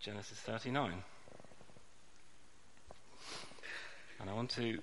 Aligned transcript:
Genesis 0.00 0.38
39. 0.38 0.94
And 4.18 4.30
I 4.30 4.32
want 4.32 4.48
to 4.52 4.78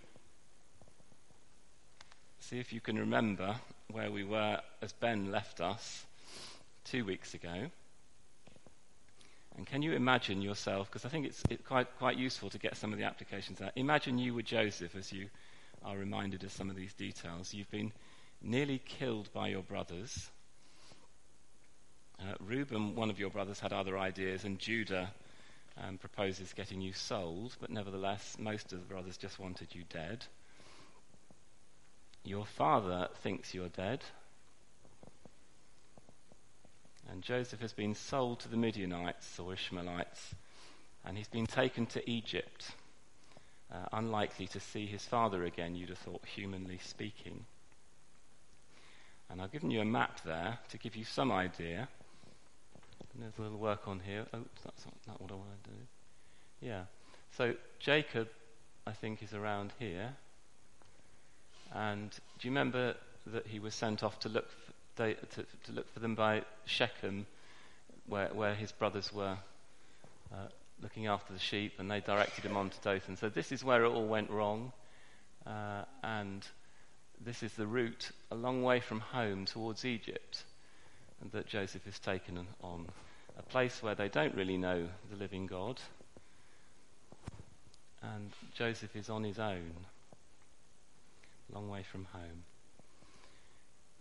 see 2.40 2.59
if 2.59 2.72
you 2.72 2.79
can 2.79 3.00
remember 3.00 3.56
where 3.92 4.11
we 4.11 4.24
were 4.24 4.59
as 4.83 4.93
Ben 4.93 5.32
left 5.32 5.59
us 5.59 6.06
two 6.85 7.03
weeks 7.03 7.33
ago. 7.33 7.72
And 9.57 9.66
can 9.66 9.81
you 9.81 9.93
imagine 9.93 10.39
yourself, 10.43 10.88
because 10.88 11.03
I 11.03 11.09
think 11.09 11.25
it's 11.25 11.41
it 11.49 11.65
quite, 11.65 11.88
quite 11.97 12.18
useful 12.18 12.52
to 12.52 12.59
get 12.59 12.77
some 12.77 12.93
of 12.93 12.99
the 12.99 13.05
applications 13.05 13.59
out. 13.59 13.71
Imagine 13.75 14.20
you 14.20 14.36
were 14.36 14.43
Joseph 14.43 14.95
as 14.95 15.11
you 15.11 15.29
are 15.84 15.97
reminded 15.97 16.43
of 16.43 16.52
some 16.52 16.70
of 16.70 16.75
these 16.75 16.93
details. 16.93 17.55
You've 17.55 17.71
been 17.71 17.91
nearly 18.43 18.77
killed 18.86 19.34
by 19.34 19.47
your 19.47 19.63
brothers. 19.63 20.29
Uh, 22.20 22.34
Reuben, 22.39 22.95
one 22.95 23.09
of 23.09 23.20
your 23.20 23.29
brothers, 23.29 23.59
had 23.59 23.73
other 23.73 23.97
ideas, 23.97 24.44
and 24.44 24.57
Judah 24.57 25.12
um, 25.77 25.98
proposes 25.98 26.53
getting 26.53 26.81
you 26.81 26.93
sold, 26.93 27.55
but 27.62 27.70
nevertheless, 27.70 28.35
most 28.40 28.73
of 28.73 28.80
the 28.80 28.85
brothers 28.85 29.17
just 29.17 29.40
wanted 29.40 29.76
you 29.76 29.84
dead. 29.90 30.26
Your 32.23 32.45
father 32.45 33.07
thinks 33.21 33.53
you're 33.53 33.70
dead. 33.70 34.03
And 37.09 37.21
Joseph 37.21 37.62
has 37.62 37.71
been 37.71 37.95
sold 37.95 38.40
to 38.41 38.49
the 38.49 38.57
Midianites 38.57 39.40
or 39.40 39.54
Ishmaelites, 39.54 40.35
and 41.05 41.18
he's 41.18 41.29
been 41.29 41.45
taken 41.45 41.85
to 41.88 42.09
Egypt, 42.09 42.71
uh, 43.71 43.85
unlikely 43.93 44.48
to 44.48 44.59
see 44.59 44.88
his 44.88 45.05
father 45.05 45.45
again, 45.45 45.76
you'd 45.76 45.90
have 45.90 45.99
thought, 45.99 46.26
humanly 46.26 46.79
speaking. 46.84 47.45
And 49.29 49.41
I've 49.41 49.52
given 49.52 49.71
you 49.71 49.81
a 49.81 49.85
map 49.85 50.21
there 50.26 50.57
to 50.70 50.77
give 50.77 50.95
you 50.95 51.05
some 51.05 51.31
idea. 51.31 51.88
There's 53.20 53.38
a 53.39 53.41
little 53.41 53.57
work 53.57 53.88
on 53.88 53.99
here. 53.99 54.26
Oh, 54.34 54.39
that's 54.63 54.85
not 55.07 55.20
what 55.20 55.31
I 55.31 55.35
want 55.35 55.63
to 55.63 55.70
do. 55.70 55.77
Yeah. 56.62 56.84
So 57.35 57.54
Jacob, 57.79 58.27
I 58.85 58.91
think, 58.91 59.23
is 59.23 59.34
around 59.34 59.73
here. 59.79 60.10
And 61.73 62.12
do 62.12 62.48
you 62.48 62.51
remember 62.51 62.95
that 63.27 63.48
he 63.48 63.60
was 63.60 63.73
sent 63.73 64.04
off 64.04 64.20
to 64.22 64.30
look 64.30 64.48
to, 64.98 65.14
to, 65.14 65.72
look 65.72 65.92
for 65.94 66.00
them 66.00 66.16
by 66.16 66.42
Shechem, 66.66 67.28
where, 68.08 68.30
where 68.34 68.56
his 68.56 68.72
brothers 68.72 69.14
were 69.14 69.38
uh, 70.34 70.48
looking 70.82 71.06
after 71.06 71.34
the 71.34 71.40
sheep, 71.40 71.73
and 71.78 71.90
they 71.90 72.00
directed 72.00 72.44
him 72.44 72.58
on 72.58 72.72
to 72.72 72.78
Dothan. 72.82 73.18
So 73.18 73.30
this 73.30 73.52
is 73.52 73.64
where 73.64 73.84
it 73.84 73.90
all 73.90 74.08
went 74.08 74.32
wrong, 74.32 74.72
uh, 75.45 75.84
and 76.04 76.45
this 77.23 77.44
is 77.44 77.54
the 77.54 77.68
route 77.68 78.10
a 78.32 78.36
long 78.36 78.64
way 78.64 78.80
from 78.80 79.00
home 79.00 79.45
towards 79.45 79.86
Egypt 79.86 80.44
that 81.32 81.48
Joseph 81.48 81.86
is 81.88 82.00
taken 82.00 82.48
on. 82.62 82.88
A 83.38 83.44
place 83.44 83.84
where 83.84 83.96
they 83.96 84.10
don't 84.10 84.36
really 84.36 84.58
know 84.58 84.88
the 85.12 85.16
living 85.16 85.46
God, 85.46 85.80
and 88.02 88.32
Joseph 88.56 88.96
is 88.96 89.10
on 89.10 89.24
his 89.24 89.38
own, 89.38 89.72
long 91.54 91.70
way 91.70 91.84
from 91.84 92.06
home. 92.06 92.44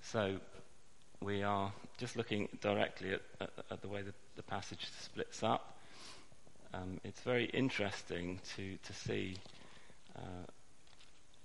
So 0.03 0.37
we 1.21 1.43
are 1.43 1.73
just 1.99 2.17
looking 2.17 2.49
directly 2.61 3.15
at, 3.15 3.23
at, 3.41 3.51
at 3.71 3.83
the 3.83 3.89
way 3.89 4.03
the, 4.03 4.15
the, 4.37 4.43
passage 4.43 4.87
splits 5.01 5.43
up. 5.43 5.77
Um, 6.73 7.01
it's 7.05 7.21
very 7.21 7.47
interesting 7.47 8.41
to, 8.57 8.77
to 8.77 8.93
see. 8.93 9.37
Uh, 10.17 10.47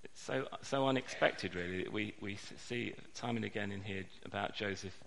it's 0.03 0.22
so, 0.22 0.48
so 0.61 0.88
unexpected, 0.88 1.55
really. 1.55 1.88
We, 1.89 2.14
we 2.22 2.38
see 2.58 2.94
time 3.16 3.36
and 3.36 3.45
again 3.45 3.72
in 3.72 3.81
here 3.81 4.05
about 4.26 4.55
Joseph, 4.55 4.98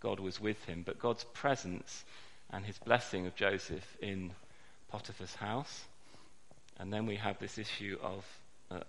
God 0.00 0.20
was 0.20 0.40
with 0.40 0.62
him, 0.64 0.82
but 0.84 0.98
God's 0.98 1.24
presence 1.24 2.04
and 2.50 2.64
his 2.64 2.78
blessing 2.78 3.26
of 3.26 3.34
Joseph 3.34 3.96
in 4.00 4.32
Potiphar's 4.90 5.34
house. 5.34 5.84
And 6.78 6.92
then 6.92 7.06
we 7.06 7.16
have 7.16 7.38
this 7.38 7.58
issue 7.58 7.98
of 8.02 8.24
a, 8.70 8.82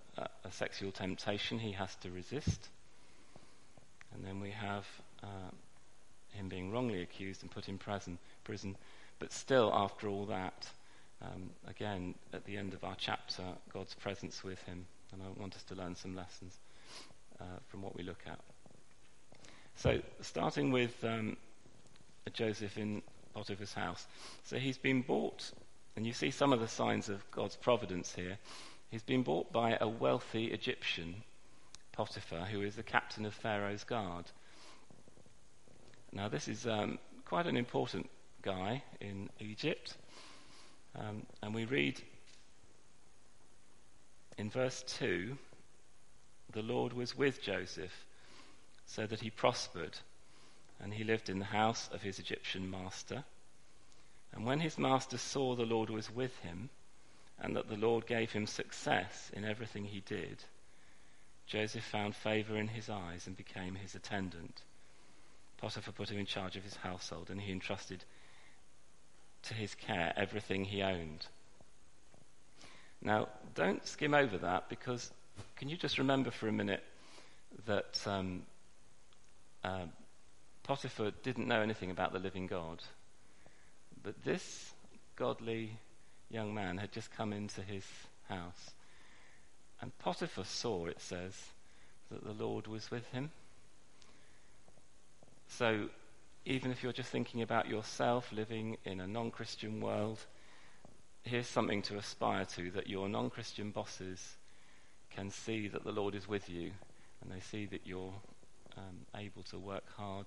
a 0.44 0.50
sexual 0.50 0.92
temptation 0.92 1.58
he 1.58 1.72
has 1.72 1.94
to 1.96 2.10
resist. 2.10 2.68
And 4.14 4.24
then 4.24 4.40
we 4.40 4.50
have 4.50 4.86
uh, 5.22 5.50
him 6.32 6.48
being 6.48 6.72
wrongly 6.72 7.02
accused 7.02 7.42
and 7.42 7.50
put 7.50 7.68
in 7.68 7.78
prison, 7.78 8.18
prison. 8.44 8.76
But 9.18 9.32
still, 9.32 9.70
after 9.74 10.08
all 10.08 10.26
that, 10.26 10.68
um, 11.22 11.50
again, 11.66 12.14
at 12.32 12.44
the 12.44 12.56
end 12.56 12.72
of 12.74 12.84
our 12.84 12.96
chapter, 12.98 13.44
God's 13.72 13.94
presence 13.94 14.42
with 14.42 14.62
him. 14.62 14.86
And 15.12 15.22
I 15.22 15.40
want 15.40 15.56
us 15.56 15.62
to 15.64 15.74
learn 15.74 15.96
some 15.96 16.14
lessons 16.14 16.58
uh, 17.40 17.44
from 17.68 17.82
what 17.82 17.96
we 17.96 18.02
look 18.02 18.22
at. 18.26 18.38
So, 19.76 20.00
starting 20.20 20.72
with 20.72 21.04
um, 21.04 21.36
Joseph 22.32 22.76
in 22.78 23.02
Potiphar's 23.34 23.74
house. 23.74 24.06
So, 24.44 24.56
he's 24.58 24.78
been 24.78 25.02
bought, 25.02 25.50
and 25.96 26.06
you 26.06 26.12
see 26.12 26.30
some 26.30 26.52
of 26.52 26.60
the 26.60 26.68
signs 26.68 27.08
of 27.08 27.28
God's 27.30 27.56
providence 27.56 28.14
here. 28.14 28.38
He's 28.90 29.02
been 29.02 29.22
bought 29.22 29.52
by 29.52 29.78
a 29.80 29.88
wealthy 29.88 30.46
Egyptian, 30.46 31.22
Potiphar, 31.92 32.46
who 32.46 32.62
is 32.62 32.76
the 32.76 32.82
captain 32.82 33.24
of 33.24 33.34
Pharaoh's 33.34 33.84
guard. 33.84 34.24
Now, 36.12 36.28
this 36.28 36.48
is 36.48 36.66
um, 36.66 36.98
quite 37.24 37.46
an 37.46 37.56
important 37.56 38.10
guy 38.42 38.82
in 39.00 39.30
Egypt. 39.38 39.96
Um, 40.96 41.24
and 41.42 41.54
we 41.54 41.64
read 41.64 42.00
in 44.38 44.50
verse 44.50 44.82
2 44.98 45.36
the 46.52 46.62
Lord 46.62 46.92
was 46.92 47.16
with 47.16 47.42
Joseph 47.42 48.06
so 48.86 49.06
that 49.06 49.20
he 49.20 49.30
prospered, 49.30 49.96
and 50.82 50.94
he 50.94 51.04
lived 51.04 51.28
in 51.28 51.38
the 51.38 51.44
house 51.44 51.88
of 51.92 52.02
his 52.02 52.18
Egyptian 52.18 52.70
master. 52.70 53.24
And 54.32 54.44
when 54.44 54.60
his 54.60 54.78
master 54.78 55.18
saw 55.18 55.54
the 55.54 55.64
Lord 55.64 55.90
was 55.90 56.10
with 56.10 56.38
him, 56.40 56.70
and 57.38 57.56
that 57.56 57.68
the 57.68 57.76
Lord 57.76 58.06
gave 58.06 58.32
him 58.32 58.46
success 58.46 59.30
in 59.34 59.44
everything 59.44 59.84
he 59.84 60.00
did, 60.00 60.44
Joseph 61.46 61.84
found 61.84 62.14
favor 62.14 62.56
in 62.56 62.68
his 62.68 62.88
eyes 62.88 63.26
and 63.26 63.36
became 63.36 63.74
his 63.74 63.94
attendant. 63.94 64.62
Potiphar 65.58 65.92
put 65.92 66.10
him 66.10 66.18
in 66.18 66.26
charge 66.26 66.56
of 66.56 66.64
his 66.64 66.76
household, 66.76 67.28
and 67.30 67.40
he 67.40 67.52
entrusted 67.52 68.04
to 69.42 69.54
his 69.54 69.74
care 69.74 70.12
everything 70.16 70.64
he 70.64 70.82
owned. 70.82 71.26
Now, 73.02 73.28
don't 73.54 73.86
skim 73.86 74.14
over 74.14 74.38
that 74.38 74.68
because 74.68 75.10
can 75.56 75.68
you 75.68 75.76
just 75.76 75.98
remember 75.98 76.30
for 76.30 76.48
a 76.48 76.52
minute 76.52 76.84
that 77.66 78.00
um, 78.06 78.42
uh, 79.64 79.86
Potiphar 80.70 81.10
didn't 81.24 81.48
know 81.48 81.62
anything 81.62 81.90
about 81.90 82.12
the 82.12 82.20
living 82.20 82.46
God, 82.46 82.80
but 84.04 84.22
this 84.22 84.72
godly 85.16 85.76
young 86.30 86.54
man 86.54 86.78
had 86.78 86.92
just 86.92 87.10
come 87.10 87.32
into 87.32 87.60
his 87.60 87.84
house. 88.28 88.70
And 89.80 89.90
Potiphar 89.98 90.44
saw, 90.44 90.86
it 90.86 91.00
says, 91.00 91.34
that 92.12 92.22
the 92.22 92.44
Lord 92.44 92.68
was 92.68 92.88
with 92.88 93.04
him. 93.06 93.32
So, 95.48 95.88
even 96.44 96.70
if 96.70 96.84
you're 96.84 96.92
just 96.92 97.10
thinking 97.10 97.42
about 97.42 97.68
yourself 97.68 98.30
living 98.30 98.76
in 98.84 99.00
a 99.00 99.08
non 99.08 99.32
Christian 99.32 99.80
world, 99.80 100.20
here's 101.24 101.48
something 101.48 101.82
to 101.82 101.98
aspire 101.98 102.44
to 102.44 102.70
that 102.70 102.86
your 102.86 103.08
non 103.08 103.28
Christian 103.28 103.72
bosses 103.72 104.36
can 105.10 105.30
see 105.32 105.66
that 105.66 105.82
the 105.82 105.90
Lord 105.90 106.14
is 106.14 106.28
with 106.28 106.48
you 106.48 106.70
and 107.20 107.32
they 107.32 107.40
see 107.40 107.66
that 107.66 107.88
you're 107.88 108.14
um, 108.76 109.04
able 109.16 109.42
to 109.42 109.58
work 109.58 109.82
hard 109.96 110.26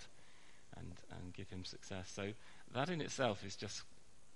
and, 0.77 0.93
and 1.11 1.33
give 1.33 1.49
Him 1.49 1.65
success. 1.65 2.11
So, 2.13 2.31
that 2.73 2.89
in 2.89 3.01
itself 3.01 3.45
is 3.45 3.55
just 3.55 3.83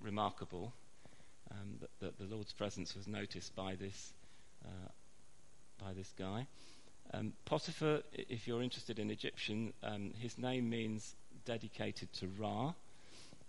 remarkable 0.02 0.74
um, 1.52 1.78
that, 1.80 1.90
that, 2.00 2.18
the 2.18 2.36
Lord's 2.36 2.54
presence 2.54 2.96
was 2.96 3.08
noticed 3.08 3.56
by 3.56 3.76
this, 3.76 4.14
uh, 4.66 4.90
by 5.84 5.94
this 5.94 6.14
guy. 6.18 6.48
Um, 7.14 7.34
Potiphar, 7.46 8.02
if 8.14 8.48
you're 8.48 8.62
interested 8.62 9.00
in 9.00 9.10
Egyptian, 9.10 9.74
um, 9.84 10.12
his 10.20 10.38
name 10.38 10.70
means 10.70 11.16
dedicated 11.46 12.12
to 12.14 12.28
Ra. 12.38 12.74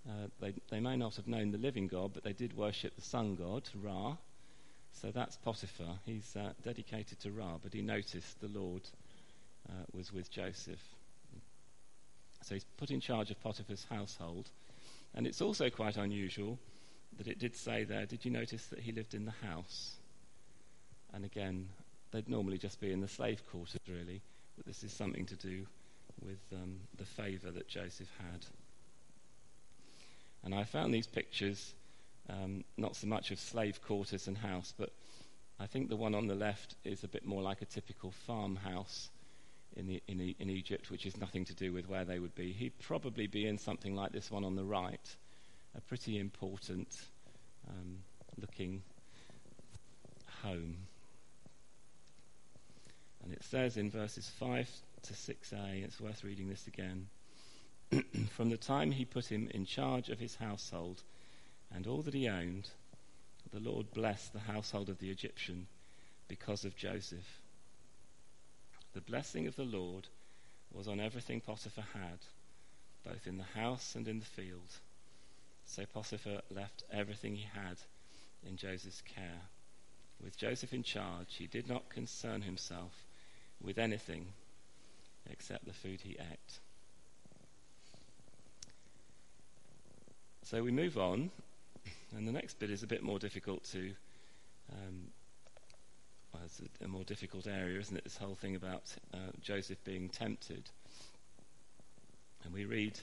Uh, 0.08 0.28
they, 0.40 0.54
they 0.70 0.80
may 0.80 0.96
not 0.96 1.16
have 1.16 1.26
known 1.26 1.50
the 1.50 1.58
living 1.58 1.88
God, 1.88 2.12
but 2.14 2.22
they 2.22 2.32
did 2.32 2.56
worship 2.56 2.94
the 2.94 3.02
sun 3.02 3.34
god, 3.34 3.68
Ra. 3.74 4.16
So 4.92 5.10
that's 5.10 5.36
Potiphar. 5.36 5.98
He's 6.06 6.36
uh, 6.36 6.52
dedicated 6.62 7.20
to 7.20 7.32
Ra, 7.32 7.58
but 7.62 7.72
he 7.72 7.82
noticed 7.82 8.40
the 8.40 8.48
Lord 8.48 8.82
uh, 9.68 9.72
was 9.92 10.12
with 10.12 10.30
Joseph. 10.30 10.82
So 12.48 12.54
he's 12.54 12.64
put 12.78 12.90
in 12.90 13.00
charge 13.00 13.30
of 13.30 13.38
Potiphar's 13.42 13.84
household. 13.90 14.48
And 15.14 15.26
it's 15.26 15.42
also 15.42 15.68
quite 15.68 15.98
unusual 15.98 16.58
that 17.18 17.26
it 17.26 17.38
did 17.38 17.54
say 17.54 17.84
there, 17.84 18.06
did 18.06 18.24
you 18.24 18.30
notice 18.30 18.64
that 18.66 18.78
he 18.78 18.90
lived 18.90 19.12
in 19.12 19.26
the 19.26 19.46
house? 19.46 19.96
And 21.12 21.26
again, 21.26 21.68
they'd 22.10 22.28
normally 22.28 22.56
just 22.56 22.80
be 22.80 22.90
in 22.90 23.02
the 23.02 23.08
slave 23.08 23.42
quarters, 23.50 23.80
really, 23.86 24.22
but 24.56 24.64
this 24.64 24.82
is 24.82 24.94
something 24.94 25.26
to 25.26 25.34
do 25.34 25.66
with 26.24 26.38
um, 26.54 26.76
the 26.96 27.04
favour 27.04 27.50
that 27.50 27.68
Joseph 27.68 28.10
had. 28.16 28.46
And 30.42 30.54
I 30.54 30.64
found 30.64 30.94
these 30.94 31.06
pictures 31.06 31.74
um, 32.30 32.64
not 32.78 32.96
so 32.96 33.08
much 33.08 33.30
of 33.30 33.38
slave 33.38 33.82
quarters 33.82 34.26
and 34.26 34.38
house, 34.38 34.72
but 34.78 34.90
I 35.60 35.66
think 35.66 35.90
the 35.90 35.96
one 35.96 36.14
on 36.14 36.28
the 36.28 36.34
left 36.34 36.76
is 36.82 37.04
a 37.04 37.08
bit 37.08 37.26
more 37.26 37.42
like 37.42 37.60
a 37.60 37.66
typical 37.66 38.10
farmhouse 38.10 39.10
in, 39.78 39.86
the, 39.86 40.02
in, 40.08 40.18
the, 40.18 40.36
in 40.40 40.50
Egypt, 40.50 40.90
which 40.90 41.06
is 41.06 41.16
nothing 41.16 41.44
to 41.44 41.54
do 41.54 41.72
with 41.72 41.88
where 41.88 42.04
they 42.04 42.18
would 42.18 42.34
be. 42.34 42.52
He'd 42.52 42.78
probably 42.80 43.28
be 43.28 43.46
in 43.46 43.58
something 43.58 43.94
like 43.94 44.12
this 44.12 44.30
one 44.30 44.44
on 44.44 44.56
the 44.56 44.64
right, 44.64 45.16
a 45.76 45.80
pretty 45.80 46.18
important 46.18 46.88
um, 47.68 47.98
looking 48.36 48.82
home. 50.42 50.76
And 53.22 53.32
it 53.32 53.44
says 53.44 53.76
in 53.76 53.90
verses 53.90 54.28
5 54.38 54.68
to 55.02 55.12
6a, 55.12 55.84
it's 55.84 56.00
worth 56.00 56.24
reading 56.24 56.48
this 56.48 56.66
again. 56.66 57.06
From 58.30 58.50
the 58.50 58.56
time 58.56 58.90
he 58.90 59.04
put 59.04 59.30
him 59.30 59.48
in 59.54 59.64
charge 59.64 60.08
of 60.08 60.18
his 60.18 60.34
household 60.34 61.02
and 61.72 61.86
all 61.86 62.02
that 62.02 62.14
he 62.14 62.28
owned, 62.28 62.68
the 63.52 63.60
Lord 63.60 63.92
blessed 63.92 64.32
the 64.32 64.40
household 64.40 64.88
of 64.88 64.98
the 64.98 65.10
Egyptian 65.10 65.68
because 66.26 66.64
of 66.64 66.76
Joseph. 66.76 67.40
The 68.94 69.00
blessing 69.00 69.46
of 69.46 69.56
the 69.56 69.64
Lord 69.64 70.08
was 70.72 70.88
on 70.88 71.00
everything 71.00 71.40
Potiphar 71.40 71.84
had, 71.92 72.18
both 73.04 73.26
in 73.26 73.38
the 73.38 73.60
house 73.60 73.94
and 73.94 74.08
in 74.08 74.18
the 74.18 74.24
field. 74.24 74.78
So 75.66 75.84
Potiphar 75.86 76.40
left 76.50 76.84
everything 76.92 77.36
he 77.36 77.48
had 77.52 77.76
in 78.46 78.56
Joseph's 78.56 79.02
care. 79.02 79.42
With 80.22 80.36
Joseph 80.36 80.72
in 80.72 80.82
charge, 80.82 81.36
he 81.36 81.46
did 81.46 81.68
not 81.68 81.88
concern 81.90 82.42
himself 82.42 82.92
with 83.62 83.78
anything 83.78 84.26
except 85.30 85.66
the 85.66 85.72
food 85.72 86.00
he 86.00 86.12
ate. 86.12 86.58
So 90.42 90.62
we 90.62 90.70
move 90.70 90.96
on, 90.96 91.30
and 92.16 92.26
the 92.26 92.32
next 92.32 92.58
bit 92.58 92.70
is 92.70 92.82
a 92.82 92.86
bit 92.86 93.02
more 93.02 93.18
difficult 93.18 93.64
to. 93.64 93.92
Um, 94.72 94.97
it's 96.58 96.80
a, 96.80 96.84
a, 96.84 96.88
more 96.88 97.04
difficult 97.04 97.46
area, 97.46 97.78
isn't 97.78 97.96
it? 97.96 98.04
This 98.04 98.16
whole 98.16 98.34
thing 98.34 98.56
about 98.56 98.82
uh, 99.12 99.18
Joseph 99.40 99.82
being 99.84 100.08
tempted. 100.08 100.68
And 102.44 102.52
we 102.52 102.64
read 102.64 102.98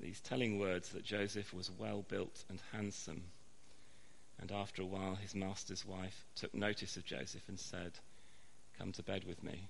these 0.00 0.20
telling 0.20 0.58
words 0.58 0.90
that 0.90 1.04
Joseph 1.04 1.52
was 1.54 1.70
well 1.78 2.04
built 2.08 2.44
and 2.48 2.60
handsome. 2.72 3.22
And 4.40 4.50
after 4.52 4.82
a 4.82 4.86
while, 4.86 5.14
his 5.14 5.34
master's 5.34 5.86
wife 5.86 6.24
took 6.34 6.54
notice 6.54 6.96
of 6.96 7.04
Joseph 7.04 7.48
and 7.48 7.58
said, 7.58 7.92
Come 8.78 8.92
to 8.92 9.02
bed 9.02 9.24
with 9.24 9.42
me. 9.42 9.68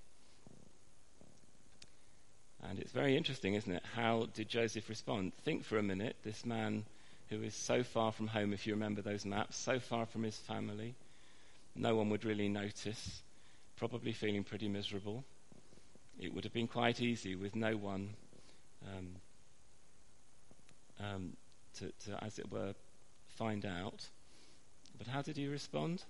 And 2.62 2.78
it's 2.78 2.92
very 2.92 3.16
interesting, 3.16 3.54
isn't 3.54 3.70
it? 3.70 3.82
How 3.94 4.26
did 4.32 4.48
Joseph 4.48 4.88
respond? 4.88 5.34
Think 5.44 5.64
for 5.64 5.76
a 5.76 5.82
minute. 5.82 6.16
This 6.25 6.46
man 6.46 6.84
who 7.28 7.42
is 7.42 7.54
so 7.54 7.82
far 7.82 8.10
from 8.10 8.26
home, 8.26 8.52
if 8.52 8.66
you 8.66 8.72
remember 8.72 9.02
those 9.02 9.26
maps, 9.26 9.56
so 9.56 9.78
far 9.78 10.06
from 10.06 10.22
his 10.22 10.38
family, 10.38 10.94
no 11.75 11.97
one 11.97 12.09
would 12.11 12.25
really 12.25 12.49
notice, 12.49 13.23
probably 13.76 14.12
feeling 14.12 14.44
pretty 14.44 14.69
miserable. 14.69 15.25
It 16.19 16.32
would 16.32 16.44
have 16.44 16.53
been 16.53 16.69
quite 16.69 17.00
easy 17.00 17.35
with 17.35 17.56
no 17.56 17.76
one 17.76 18.15
um, 18.87 19.09
um, 21.00 21.37
to, 21.79 21.87
to, 22.06 22.25
as 22.25 22.38
it 22.38 22.50
were, 22.50 22.75
find 23.37 23.67
out. 23.67 24.06
But 24.97 25.09
how 25.09 25.23
did 25.23 25.37
he 25.37 25.49
respond? 25.49 26.05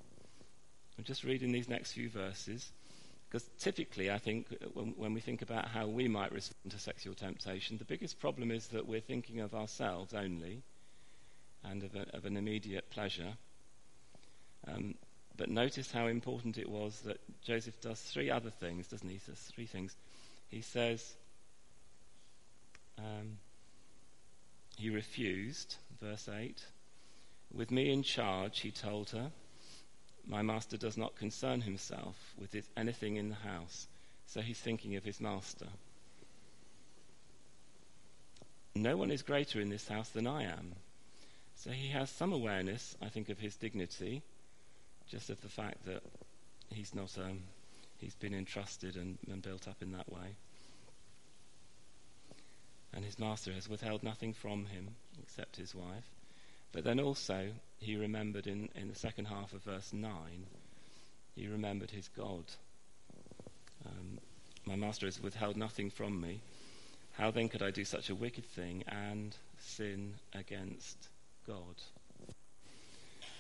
I'm 0.99 1.05
just 1.05 1.25
reading 1.25 1.52
these 1.52 1.69
next 1.69 1.93
few 1.93 2.10
verses. 2.10 2.70
Because 3.28 3.49
typically, 3.58 4.10
I 4.10 4.19
think, 4.19 4.46
when, 4.75 4.94
when, 4.96 5.14
we 5.14 5.20
think 5.20 5.43
about 5.43 5.67
how 5.67 5.88
we 5.88 6.06
might 6.06 6.31
respond 6.31 6.70
to 6.70 6.78
sexual 6.78 7.14
temptation, 7.14 7.78
the 7.78 7.84
biggest 7.84 8.20
problem 8.20 8.52
is 8.52 8.69
that 8.69 8.87
we're 8.87 9.00
thinking 9.00 9.40
of 9.40 9.55
ourselves 9.55 10.14
only 10.14 10.62
and 11.64 11.82
of, 11.82 11.96
a, 11.96 12.06
of 12.17 12.26
an 12.26 12.37
immediate 12.37 12.88
pleasure. 12.90 13.32
Um, 14.69 14.94
but 15.36 15.50
notice 15.50 15.90
how 15.90 16.06
important 16.06 16.58
it 16.58 16.69
was 16.69 17.00
that 17.00 17.19
Joseph 17.42 17.81
does 17.81 18.00
three 18.00 18.31
other 18.31 18.50
things, 18.50 18.86
doesn't 18.88 19.08
he? 19.08 19.14
He 19.14 19.20
says 19.20 19.38
three 19.54 19.66
things. 19.66 19.96
He 20.48 20.60
says, 20.60 21.14
um, 22.98 23.38
he 24.76 24.90
refused, 24.90 25.76
verse 26.00 26.28
8. 26.28 26.64
With 27.52 27.70
me 27.70 27.92
in 27.92 28.02
charge, 28.02 28.60
he 28.60 28.70
told 28.70 29.10
her, 29.10 29.31
my 30.26 30.42
master 30.42 30.76
does 30.76 30.96
not 30.96 31.16
concern 31.16 31.60
himself 31.60 32.34
with 32.38 32.56
anything 32.76 33.16
in 33.16 33.28
the 33.28 33.34
house, 33.34 33.88
so 34.26 34.40
he's 34.40 34.58
thinking 34.58 34.96
of 34.96 35.04
his 35.04 35.20
master. 35.20 35.66
No 38.75 38.96
one 38.96 39.10
is 39.10 39.22
greater 39.22 39.60
in 39.60 39.69
this 39.69 39.86
house 39.86 40.08
than 40.08 40.26
I 40.26 40.44
am. 40.44 40.75
So 41.56 41.70
he 41.70 41.88
has 41.88 42.10
some 42.10 42.32
awareness, 42.32 42.96
I 43.00 43.08
think, 43.08 43.28
of 43.28 43.38
his 43.38 43.54
dignity, 43.54 44.22
just 45.10 45.30
of 45.30 45.40
the 45.40 45.48
fact 45.48 45.84
that 45.86 46.02
he's 46.70 46.94
not, 46.94 47.16
um, 47.18 47.40
he's 47.98 48.14
been 48.14 48.34
entrusted 48.34 48.96
and, 48.96 49.18
and 49.30 49.42
built 49.42 49.68
up 49.68 49.76
in 49.82 49.92
that 49.92 50.10
way. 50.10 50.36
And 52.92 53.04
his 53.04 53.18
master 53.18 53.52
has 53.52 53.68
withheld 53.68 54.02
nothing 54.02 54.32
from 54.32 54.66
him 54.66 54.94
except 55.22 55.56
his 55.56 55.74
wife. 55.74 56.08
But 56.72 56.84
then 56.84 57.00
also, 57.00 57.48
he 57.78 57.96
remembered 57.96 58.46
in, 58.46 58.68
in 58.74 58.88
the 58.88 58.94
second 58.94 59.26
half 59.26 59.52
of 59.52 59.62
verse 59.62 59.92
9, 59.92 60.10
he 61.34 61.48
remembered 61.48 61.90
his 61.90 62.08
God. 62.08 62.44
Um, 63.86 64.18
my 64.64 64.76
master 64.76 65.06
has 65.06 65.20
withheld 65.20 65.56
nothing 65.56 65.90
from 65.90 66.20
me. 66.20 66.40
How 67.12 67.30
then 67.30 67.48
could 67.48 67.62
I 67.62 67.70
do 67.70 67.84
such 67.84 68.10
a 68.10 68.14
wicked 68.14 68.44
thing 68.44 68.84
and 68.88 69.36
sin 69.58 70.14
against 70.32 71.08
God? 71.46 71.76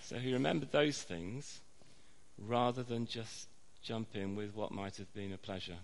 So 0.04 0.18
he 0.18 0.34
remembered 0.34 0.70
those 0.70 1.00
things 1.02 1.62
rather 2.38 2.82
than 2.82 3.06
just 3.06 3.48
jump 3.82 4.14
in 4.14 4.36
with 4.36 4.54
what 4.54 4.70
might 4.70 4.96
have 4.96 5.12
been 5.14 5.32
a 5.32 5.38
pleasure. 5.38 5.78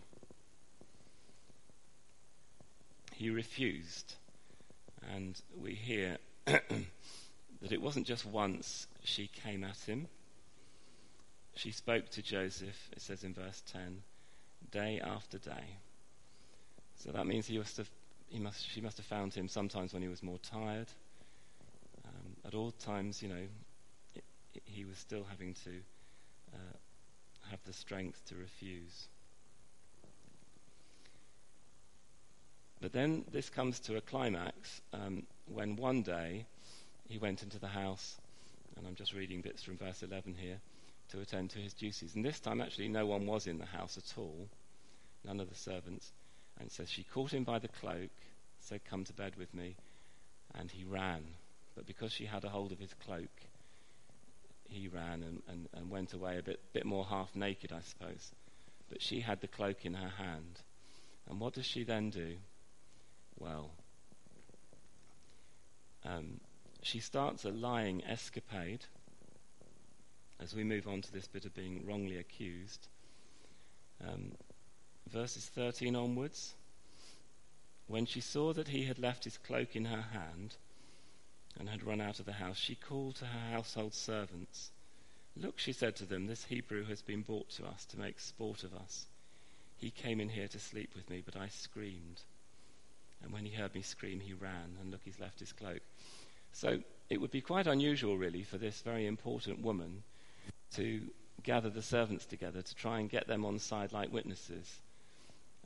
He 3.15 3.31
refused. 3.31 4.15
And 5.11 5.41
we 5.59 5.75
hear 5.75 6.19
that 6.45 7.73
it 7.73 7.81
wasn't 7.81 8.07
just 8.07 8.27
once 8.27 8.87
she 9.03 9.27
came 9.27 9.65
at 9.65 9.79
him. 9.79 10.07
She 11.55 11.71
spoke 11.71 12.11
to 12.11 12.23
Joseph, 12.23 12.91
it 12.93 13.01
says 13.01 13.25
in 13.25 13.33
verse 13.33 13.63
10, 13.73 14.03
day 14.71 15.01
after 15.03 15.39
day. 15.39 15.79
So 16.97 17.11
that 17.13 17.27
means 17.27 17.47
he 17.47 17.57
must 17.57 17.79
have, 17.79 17.91
he 18.29 18.39
must, 18.39 18.69
she 18.69 18.83
must 18.83 18.99
have 18.99 19.07
found 19.07 19.33
him 19.33 19.49
sometimes 19.49 19.95
when 19.95 20.03
he 20.03 20.09
was 20.09 20.23
more 20.23 20.39
tired. 20.39 20.89
Um, 22.05 22.37
at 22.45 22.55
all 22.55 22.73
times, 22.73 23.23
you 23.23 23.29
know, 23.29 23.47
he 24.65 24.85
was 24.85 24.99
still 24.99 25.25
having 25.29 25.55
to 25.65 25.71
uh, 26.53 26.77
have 27.51 27.61
the 27.65 27.73
strength 27.73 28.23
to 28.29 28.37
refuse. 28.37 29.09
But 32.81 32.93
then 32.93 33.25
this 33.31 33.51
comes 33.51 33.79
to 33.81 33.97
a 33.97 34.01
climax 34.01 34.81
um, 34.93 35.27
when 35.47 35.77
one 35.77 36.03
day 36.03 36.47
he 37.09 37.19
went 37.19 37.43
into 37.43 37.59
the 37.59 37.69
house, 37.69 38.17
and 38.77 38.87
I'm 38.87 38.95
just 38.95 39.13
reading 39.13 39.43
bits 39.43 39.63
from 39.63 39.77
verse 39.77 40.03
11 40.03 40.35
here, 40.39 40.61
to 41.11 41.21
attend 41.21 41.51
to 41.51 41.59
his 41.59 41.75
duties. 41.75 42.15
And 42.15 42.25
this 42.25 42.41
time, 42.41 42.61
actually, 42.61 42.89
no 42.89 43.05
one 43.07 43.27
was 43.27 43.47
in 43.47 43.59
the 43.59 43.67
house 43.67 43.99
at 43.99 44.17
all, 44.17 44.49
none 45.25 45.41
of 45.41 45.49
the 45.49 45.57
servants. 45.57 46.13
And 46.59 46.71
says, 46.71 46.91
She 46.91 47.05
caught 47.05 47.33
him 47.33 47.45
by 47.45 47.59
the 47.59 47.69
cloak, 47.69 48.11
said, 48.61 48.85
Come 48.85 49.05
to 49.05 49.13
bed 49.13 49.35
with 49.37 49.53
me. 49.55 49.77
And 50.55 50.71
he 50.71 50.85
ran. 50.85 51.23
But 51.75 51.87
because 51.87 52.13
she 52.13 52.27
had 52.27 52.45
a 52.45 52.49
hold 52.49 52.73
of 52.73 52.79
his 52.79 52.95
cloak, 53.05 53.31
he 54.71 54.89
ran 54.89 55.23
and, 55.23 55.43
and, 55.49 55.69
and 55.75 55.91
went 55.91 56.13
away 56.13 56.39
a 56.39 56.43
bit, 56.43 56.61
bit 56.73 56.87
more 56.87 57.05
half 57.05 57.35
naked, 57.35 57.73
I 57.73 57.81
suppose. 57.81 58.33
But 58.89 59.03
she 59.03 59.21
had 59.21 59.41
the 59.41 59.49
cloak 59.49 59.85
in 59.85 59.95
her 59.95 60.09
hand. 60.09 60.61
And 61.29 61.41
what 61.41 61.55
does 61.55 61.67
she 61.67 61.85
then 61.85 62.11
do? 62.11 62.37
Well, 63.39 63.71
um, 66.05 66.41
she 66.83 67.01
starts 67.01 67.45
a 67.45 67.51
lying 67.51 68.05
escapade 68.05 68.85
as 70.41 70.55
we 70.55 70.65
move 70.65 70.89
on 70.89 71.03
to 71.03 71.13
this 71.13 71.27
bit 71.27 71.45
of 71.45 71.55
being 71.55 71.87
wrongly 71.87 72.17
accused. 72.17 72.89
Um, 74.07 74.33
verses 75.11 75.45
13 75.55 75.95
onwards. 75.95 76.55
When 77.87 78.07
she 78.07 78.21
saw 78.21 78.53
that 78.53 78.69
he 78.69 78.85
had 78.85 78.99
left 78.99 79.25
his 79.25 79.37
cloak 79.37 79.75
in 79.75 79.85
her 79.87 80.05
hand 80.13 80.57
and 81.59 81.69
had 81.69 81.85
run 81.85 82.01
out 82.01 82.21
of 82.21 82.27
the 82.27 82.33
house, 82.33 82.57
she 82.57 82.75
called 82.75 83.17
to 83.17 83.25
her 83.25 83.53
household 83.53 83.95
servants. 83.95 84.71
Look, 85.37 85.59
she 85.59 85.73
said 85.73 85.97
to 85.97 86.07
them, 86.07 86.27
this 86.27 86.45
Hebrew 86.45 86.85
has 86.85 87.03
been 87.03 87.23
brought 87.23 87.51
to 87.51 87.67
us 87.67 87.85
to 87.87 87.99
make 87.99 88.19
sport 88.21 88.65
of 88.65 88.75
us. 88.75 89.07
He 89.79 89.91
came 89.91 90.21
in 90.21 90.29
here 90.29 90.49
to 90.49 90.59
sleep 90.59 90.91
with 90.95 91.09
me, 91.09 91.23
but 91.25 91.37
I 91.37 91.49
screamed. 91.49 92.21
And 93.23 93.33
when 93.33 93.45
he 93.45 93.53
heard 93.53 93.75
me 93.75 93.83
scream, 93.83 94.21
he 94.21 94.33
ran, 94.33 94.77
and 94.81 94.91
look, 94.91 95.01
he's 95.05 95.21
left 95.21 95.41
his 95.41 95.53
cloak. 95.53 95.81
So 96.53 96.79
it 97.09 97.21
would 97.21 97.31
be 97.31 97.41
quite 97.41 97.67
unusual, 97.67 98.17
really, 98.17 98.43
for 98.43 98.59
this 98.59 98.81
very 98.83 99.07
important 99.07 99.63
woman 99.63 100.03
to 100.75 101.01
gather 101.43 101.71
the 101.71 101.83
servants 101.83 102.27
together 102.27 102.63
to 102.63 102.75
try 102.75 102.99
and 102.99 103.09
get 103.09 103.27
them 103.27 103.45
on 103.45 103.59
side 103.59 103.93
like 103.93 104.13
witnesses. 104.13 104.81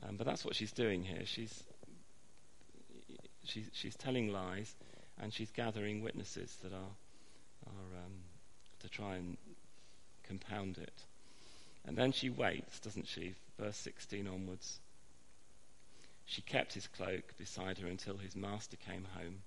Um, 0.07 0.15
but 0.17 0.25
that's 0.25 0.45
what 0.45 0.55
she's 0.55 0.71
doing 0.71 1.03
here. 1.03 1.25
She's, 1.25 1.63
she's, 3.43 3.69
she's 3.73 3.95
telling 3.95 4.31
lies 4.31 4.73
and 5.21 5.33
she's 5.33 5.51
gathering 5.51 6.01
witnesses 6.01 6.57
that 6.61 6.73
are, 6.73 6.95
are 7.67 7.97
um, 8.05 8.13
to 8.79 8.89
try 8.89 9.15
and 9.15 9.37
compound 10.27 10.77
it. 10.77 11.03
And 11.85 11.97
then 11.97 12.11
she 12.11 12.29
waits, 12.29 12.79
doesn't 12.79 13.07
she? 13.07 13.35
Verse 13.59 13.77
16 13.77 14.27
onwards. 14.27 14.79
She 16.25 16.41
kept 16.41 16.73
his 16.73 16.87
cloak 16.87 17.37
beside 17.37 17.77
her 17.77 17.87
until 17.87 18.17
his 18.17 18.35
master 18.35 18.77
came 18.77 19.05
home 19.15 19.43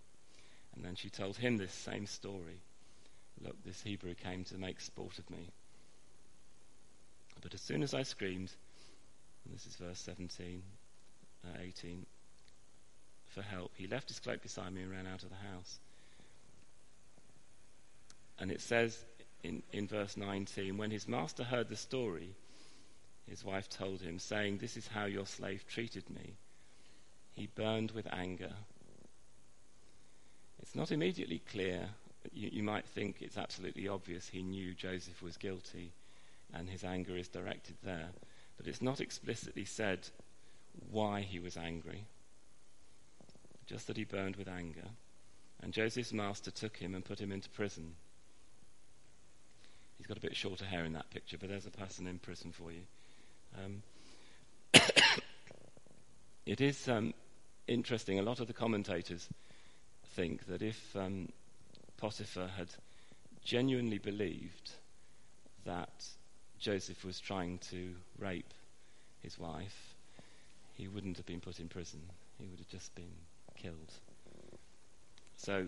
and 0.79 0.85
then 0.85 0.95
she 0.95 1.11
told 1.11 1.37
him 1.37 1.57
this 1.57 1.73
same 1.73 2.07
story. 2.07 2.61
Look, 3.43 3.57
this 3.65 3.83
Hebrew 3.83 4.15
came 4.15 4.45
to 4.45 4.59
make 4.59 4.81
sport 4.81 5.19
of 5.19 5.29
me. 5.29 5.51
But 7.43 7.53
as 7.53 7.61
soon 7.61 7.83
as 7.83 7.95
I 7.95 8.05
screamed, 8.05 8.53
and 9.45 9.55
this 9.55 9.67
is 9.67 9.75
verse 9.75 9.99
17, 9.99 10.63
uh, 11.45 11.59
18, 11.61 12.07
for 13.39 13.43
help, 13.43 13.71
he 13.77 13.87
left 13.87 14.09
his 14.09 14.19
cloak 14.19 14.43
beside 14.43 14.73
me 14.73 14.83
and 14.83 14.91
ran 14.91 15.07
out 15.07 15.23
of 15.23 15.29
the 15.29 15.49
house. 15.55 15.79
And 18.41 18.51
it 18.51 18.61
says 18.61 19.05
in, 19.45 19.63
in 19.73 19.87
verse 19.87 20.17
19, 20.17 20.77
when 20.77 20.91
his 20.91 21.07
master 21.07 21.45
heard 21.45 21.69
the 21.69 21.77
story, 21.77 22.35
his 23.29 23.45
wife 23.45 23.69
told 23.69 24.01
him, 24.01 24.19
saying, 24.19 24.59
This 24.59 24.77
is 24.77 24.89
how 24.89 25.05
your 25.05 25.27
slave 25.27 25.65
treated 25.69 26.11
me. 26.11 26.35
He 27.35 27.47
burned 27.47 27.93
with 27.93 28.13
anger. 28.13 28.53
It's 30.61 30.75
not 30.75 30.91
immediately 30.91 31.41
clear. 31.51 31.91
You, 32.33 32.51
you 32.53 32.63
might 32.65 32.87
think 32.87 33.19
it's 33.21 33.39
absolutely 33.39 33.87
obvious 33.87 34.29
he 34.29 34.43
knew 34.43 34.75
Joseph 34.75 35.23
was 35.23 35.37
guilty 35.37 35.93
and 36.53 36.69
his 36.69 36.83
anger 36.83 37.17
is 37.17 37.29
directed 37.29 37.77
there. 37.85 38.09
But 38.57 38.67
it's 38.67 38.83
not 38.83 39.01
explicitly 39.01 39.65
said 39.65 40.09
why 40.91 41.21
he 41.21 41.39
was 41.39 41.57
angry, 41.57 42.07
just 43.69 43.87
that 43.87 43.97
he 43.97 44.05
burned 44.05 44.37
with 44.37 44.49
anger. 44.49 44.89
And 45.63 45.73
Joseph's 45.73 46.13
master 46.13 46.51
took 46.51 46.77
him 46.77 46.95
and 46.95 47.05
put 47.05 47.21
him 47.21 47.31
into 47.31 47.49
prison. 47.51 47.95
He's 49.99 50.07
got 50.07 50.17
a 50.17 50.21
bit 50.21 50.35
shorter 50.35 50.65
hair 50.65 50.85
in 50.85 50.95
that 50.95 51.11
picture, 51.11 51.37
but 51.39 51.49
there's 51.49 51.67
a 51.67 51.71
person 51.71 52.07
in 52.07 52.19
prison 52.19 52.53
for 52.53 52.73
you. 52.73 52.83
Um, 53.63 53.83
it 56.47 56.61
is 56.61 56.89
um, 56.89 57.13
interesting. 57.67 58.19
A 58.19 58.23
lot 58.23 58.41
of 58.41 58.47
the 58.47 58.53
commentators 58.53 59.29
think 60.15 60.47
that 60.47 60.63
if 60.63 60.97
um, 60.97 61.29
Potiphar 61.99 62.49
had 62.49 62.69
genuinely 63.45 63.99
believed 63.99 64.73
that 65.65 66.07
Joseph 66.59 67.05
was 67.05 67.21
trying 67.21 67.59
to 67.71 67.95
rape 68.19 68.55
his 69.21 69.39
wife, 69.39 69.95
he 70.75 70.87
wouldn't 70.87 71.17
have 71.17 71.27
been 71.27 71.41
put 71.41 71.59
in 71.59 71.69
prison. 71.69 72.01
He 72.39 72.47
would 72.47 72.61
have 72.61 72.69
just 72.69 72.95
been 72.95 73.11
killed. 73.61 73.93
So, 75.37 75.67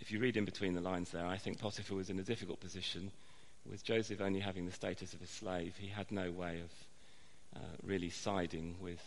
if 0.00 0.10
you 0.10 0.18
read 0.18 0.36
in 0.36 0.44
between 0.44 0.74
the 0.74 0.80
lines 0.80 1.10
there, 1.10 1.26
I 1.26 1.36
think 1.36 1.58
Potiphar 1.58 1.96
was 1.96 2.10
in 2.10 2.18
a 2.18 2.22
difficult 2.22 2.60
position. 2.60 3.10
With 3.70 3.84
Joseph 3.84 4.20
only 4.20 4.40
having 4.40 4.66
the 4.66 4.72
status 4.72 5.14
of 5.14 5.22
a 5.22 5.26
slave, 5.26 5.74
he 5.78 5.86
had 5.86 6.10
no 6.10 6.30
way 6.30 6.60
of 6.60 6.70
uh, 7.56 7.76
really 7.82 8.10
siding 8.10 8.76
with 8.80 9.00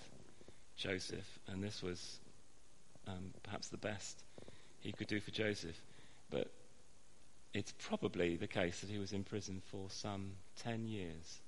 Joseph, 0.77 1.39
and 1.47 1.63
this 1.63 1.81
was 1.81 2.19
um, 3.07 3.33
perhaps 3.43 3.69
the 3.69 3.77
best 3.77 4.23
he 4.79 4.91
could 4.91 5.07
do 5.07 5.19
for 5.19 5.31
Joseph. 5.31 5.79
But 6.29 6.49
it's 7.53 7.73
probably 7.79 8.35
the 8.35 8.47
case 8.47 8.81
that 8.81 8.89
he 8.89 8.97
was 8.97 9.13
in 9.13 9.23
prison 9.23 9.61
for 9.71 9.89
some 9.89 10.31
10 10.63 10.87
years 10.87 11.39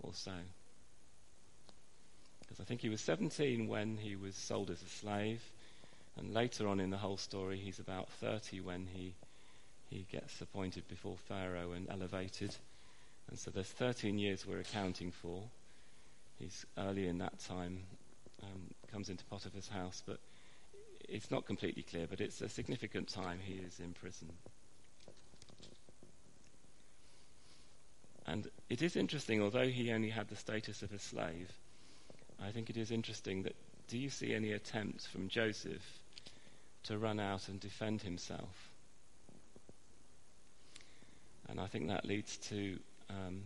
or 0.00 0.12
so. 0.12 0.32
Because 2.40 2.60
I 2.60 2.64
think 2.64 2.80
he 2.80 2.88
was 2.88 3.00
17 3.00 3.68
when 3.68 3.96
he 3.96 4.16
was 4.16 4.34
sold 4.34 4.70
as 4.70 4.82
a 4.82 4.88
slave, 4.88 5.42
and 6.16 6.32
later 6.32 6.68
on 6.68 6.80
in 6.80 6.90
the 6.90 6.96
whole 6.96 7.16
story, 7.16 7.58
he's 7.58 7.78
about 7.80 8.08
30 8.20 8.60
when 8.60 8.86
he, 8.92 9.14
he 9.90 10.06
gets 10.10 10.40
appointed 10.40 10.86
before 10.88 11.16
Pharaoh 11.28 11.72
and 11.72 11.88
elevated. 11.90 12.54
And 13.28 13.38
so 13.38 13.50
there's 13.50 13.66
13 13.66 14.18
years 14.18 14.46
we're 14.46 14.60
accounting 14.60 15.10
for. 15.10 15.42
He's 16.38 16.64
early 16.78 17.08
in 17.08 17.18
that 17.18 17.38
time, 17.40 17.80
um, 18.42 18.70
comes 18.92 19.08
into 19.08 19.24
Potiphar's 19.24 19.68
house, 19.68 20.02
but 20.06 20.18
it's 21.08 21.30
not 21.30 21.46
completely 21.46 21.82
clear, 21.82 22.06
but 22.08 22.20
it's 22.20 22.40
a 22.40 22.48
significant 22.48 23.08
time 23.08 23.38
he 23.42 23.54
is 23.54 23.80
in 23.80 23.92
prison. 23.92 24.32
And 28.26 28.48
it 28.70 28.82
is 28.82 28.96
interesting, 28.96 29.42
although 29.42 29.68
he 29.68 29.92
only 29.92 30.08
had 30.10 30.28
the 30.28 30.36
status 30.36 30.82
of 30.82 30.92
a 30.92 30.98
slave, 30.98 31.52
I 32.42 32.52
think 32.52 32.70
it 32.70 32.76
is 32.76 32.90
interesting 32.90 33.42
that 33.42 33.54
do 33.88 33.98
you 33.98 34.08
see 34.10 34.32
any 34.32 34.52
attempts 34.52 35.06
from 35.06 35.28
Joseph 35.28 35.82
to 36.84 36.98
run 36.98 37.20
out 37.20 37.48
and 37.48 37.60
defend 37.60 38.02
himself? 38.02 38.70
And 41.48 41.60
I 41.60 41.66
think 41.66 41.88
that 41.88 42.04
leads 42.04 42.36
to 42.48 42.78
um, 43.10 43.42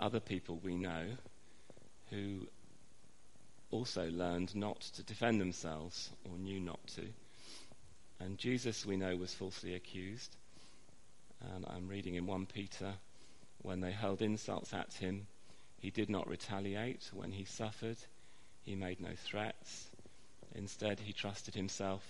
other 0.00 0.20
people 0.20 0.58
we 0.62 0.76
know 0.76 1.06
who 2.10 2.46
also 3.70 4.08
learned 4.10 4.54
not 4.54 4.80
to 4.80 5.02
defend 5.02 5.40
themselves 5.40 6.10
or 6.24 6.38
knew 6.38 6.60
not 6.60 6.86
to. 6.86 7.02
And 8.20 8.38
Jesus, 8.38 8.86
we 8.86 8.96
know, 8.96 9.16
was 9.16 9.34
falsely 9.34 9.74
accused. 9.74 10.36
And 11.54 11.64
I'm 11.68 11.88
reading 11.88 12.14
in 12.14 12.26
1 12.26 12.46
Peter 12.46 12.94
when 13.62 13.80
they 13.80 13.92
hurled 13.92 14.22
insults 14.22 14.72
at 14.74 14.92
him, 14.94 15.26
he 15.80 15.90
did 15.90 16.10
not 16.10 16.28
retaliate. 16.28 17.10
When 17.12 17.32
he 17.32 17.44
suffered, 17.44 17.96
he 18.62 18.76
made 18.76 19.00
no 19.00 19.10
threats. 19.16 19.88
Instead, 20.54 21.00
he 21.00 21.12
trusted 21.12 21.54
himself 21.54 22.02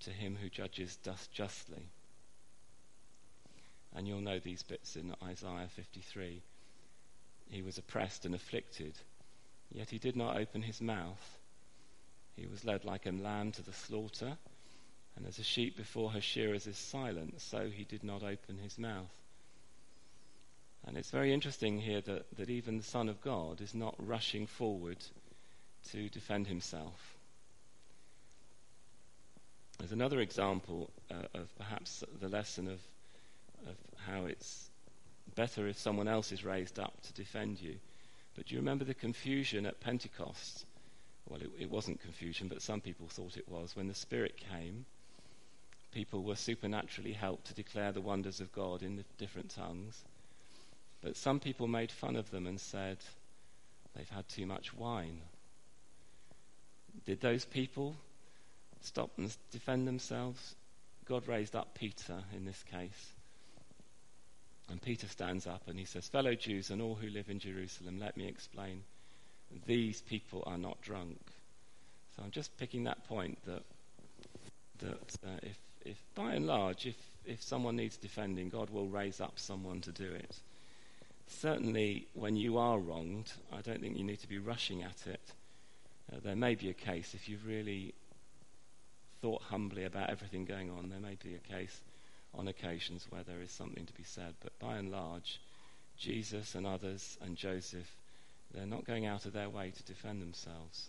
to 0.00 0.10
him 0.10 0.36
who 0.40 0.48
judges 0.48 0.98
justly. 1.32 1.88
And 3.94 4.06
you'll 4.06 4.20
know 4.20 4.38
these 4.38 4.62
bits 4.62 4.96
in 4.96 5.14
Isaiah 5.22 5.68
53. 5.74 6.42
He 7.50 7.62
was 7.62 7.78
oppressed 7.78 8.24
and 8.24 8.34
afflicted, 8.34 8.94
yet 9.72 9.90
he 9.90 9.98
did 9.98 10.16
not 10.16 10.36
open 10.36 10.62
his 10.62 10.80
mouth. 10.80 11.38
He 12.36 12.46
was 12.46 12.64
led 12.64 12.84
like 12.84 13.06
a 13.06 13.10
lamb 13.10 13.52
to 13.52 13.62
the 13.62 13.72
slaughter, 13.72 14.36
and 15.16 15.26
as 15.26 15.38
a 15.38 15.44
sheep 15.44 15.76
before 15.76 16.10
her 16.10 16.20
shearers 16.20 16.66
is 16.66 16.78
silent, 16.78 17.40
so 17.40 17.68
he 17.68 17.84
did 17.84 18.04
not 18.04 18.22
open 18.22 18.58
his 18.58 18.78
mouth. 18.78 19.10
And 20.86 20.96
it's 20.96 21.10
very 21.10 21.34
interesting 21.34 21.78
here 21.78 22.00
that, 22.00 22.36
that 22.36 22.48
even 22.48 22.78
the 22.78 22.84
Son 22.84 23.08
of 23.08 23.20
God 23.20 23.60
is 23.60 23.74
not 23.74 23.94
rushing 23.98 24.46
forward 24.46 24.98
to 25.90 26.08
defend 26.08 26.46
himself. 26.46 27.19
There's 29.80 29.92
another 29.92 30.20
example 30.20 30.90
uh, 31.10 31.22
of 31.32 31.56
perhaps 31.56 32.04
the 32.20 32.28
lesson 32.28 32.68
of, 32.68 32.80
of 33.66 33.76
how 34.06 34.26
it's 34.26 34.68
better 35.34 35.66
if 35.68 35.78
someone 35.78 36.06
else 36.06 36.32
is 36.32 36.44
raised 36.44 36.78
up 36.78 37.00
to 37.04 37.14
defend 37.14 37.62
you. 37.62 37.76
But 38.36 38.46
do 38.46 38.54
you 38.54 38.60
remember 38.60 38.84
the 38.84 38.92
confusion 38.92 39.64
at 39.64 39.80
Pentecost? 39.80 40.66
Well, 41.26 41.40
it, 41.40 41.50
it 41.58 41.70
wasn't 41.70 42.02
confusion, 42.02 42.46
but 42.46 42.60
some 42.60 42.82
people 42.82 43.08
thought 43.08 43.38
it 43.38 43.48
was. 43.48 43.74
When 43.74 43.88
the 43.88 43.94
Spirit 43.94 44.36
came, 44.52 44.84
people 45.92 46.24
were 46.24 46.36
supernaturally 46.36 47.14
helped 47.14 47.46
to 47.46 47.54
declare 47.54 47.90
the 47.90 48.02
wonders 48.02 48.40
of 48.40 48.52
God 48.52 48.82
in 48.82 49.02
different 49.16 49.48
tongues. 49.48 50.04
But 51.00 51.16
some 51.16 51.40
people 51.40 51.68
made 51.68 51.90
fun 51.90 52.16
of 52.16 52.30
them 52.30 52.46
and 52.46 52.60
said 52.60 52.98
they've 53.96 54.10
had 54.10 54.28
too 54.28 54.44
much 54.44 54.74
wine. 54.74 55.22
Did 57.06 57.22
those 57.22 57.46
people 57.46 57.96
stop 58.80 59.10
and 59.16 59.34
defend 59.50 59.86
themselves? 59.86 60.54
God 61.06 61.26
raised 61.26 61.56
up 61.56 61.74
Peter 61.74 62.22
in 62.34 62.44
this 62.44 62.62
case. 62.70 63.12
And 64.68 64.80
Peter 64.80 65.08
stands 65.08 65.46
up 65.46 65.62
and 65.66 65.78
he 65.78 65.84
says, 65.84 66.06
Fellow 66.08 66.34
Jews 66.34 66.70
and 66.70 66.80
all 66.80 66.94
who 66.94 67.08
live 67.08 67.28
in 67.28 67.40
Jerusalem, 67.40 67.98
let 67.98 68.16
me 68.16 68.28
explain. 68.28 68.82
These 69.66 70.00
people 70.02 70.44
are 70.46 70.58
not 70.58 70.80
drunk. 70.80 71.18
So 72.14 72.22
I'm 72.22 72.30
just 72.30 72.56
picking 72.56 72.84
that 72.84 73.08
point 73.08 73.38
that, 73.46 73.62
that 74.78 75.16
uh, 75.26 75.38
if, 75.42 75.58
if, 75.84 75.96
by 76.14 76.34
and 76.34 76.46
large, 76.46 76.86
if, 76.86 76.96
if 77.24 77.42
someone 77.42 77.76
needs 77.76 77.96
defending, 77.96 78.48
God 78.48 78.70
will 78.70 78.86
raise 78.86 79.20
up 79.20 79.38
someone 79.38 79.80
to 79.80 79.92
do 79.92 80.12
it 80.12 80.36
certainly 81.30 82.06
when 82.14 82.36
you 82.36 82.58
are 82.58 82.78
wronged, 82.78 83.32
I 83.52 83.60
don't 83.60 83.80
think 83.80 83.96
you 83.96 84.04
need 84.04 84.20
to 84.20 84.28
be 84.28 84.38
rushing 84.38 84.82
at 84.82 85.06
it. 85.06 85.20
Uh, 86.12 86.16
there 86.22 86.36
may 86.36 86.54
be 86.54 86.70
a 86.70 86.74
case, 86.74 87.14
if 87.14 87.28
you've 87.28 87.46
really 87.46 87.94
thought 89.20 89.42
humbly 89.42 89.84
about 89.84 90.10
everything 90.10 90.44
going 90.44 90.70
on, 90.70 90.88
there 90.88 91.00
may 91.00 91.16
be 91.22 91.34
a 91.34 91.54
case 91.54 91.80
on 92.34 92.48
occasions 92.48 93.06
where 93.10 93.22
there 93.22 93.40
is 93.40 93.50
something 93.50 93.86
to 93.86 93.92
be 93.94 94.04
said. 94.04 94.34
But 94.42 94.58
by 94.58 94.76
and 94.76 94.90
large, 94.90 95.40
Jesus 95.98 96.54
and 96.54 96.66
others 96.66 97.18
and 97.20 97.36
Joseph, 97.36 97.96
they're 98.52 98.66
not 98.66 98.86
going 98.86 99.06
out 99.06 99.26
of 99.26 99.32
their 99.32 99.48
way 99.48 99.70
to 99.70 99.82
defend 99.84 100.22
themselves. 100.22 100.88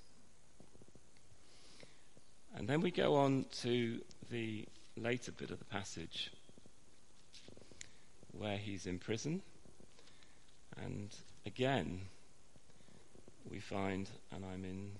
And 2.56 2.68
then 2.68 2.82
we 2.82 2.92
go 2.92 3.16
on 3.16 3.46
to 3.62 4.02
the 4.30 4.66
later 4.98 5.32
bit 5.32 5.52
of 5.52 5.60
the 5.60 5.66
passage 5.66 6.32
where 8.32 8.58
he's 8.58 8.86
in 8.86 9.00
prison. 9.00 9.42
And 10.84 11.10
again, 11.46 12.02
we 13.50 13.60
find, 13.60 14.10
and 14.32 14.44
I'm 14.46 14.64
in 14.66 14.92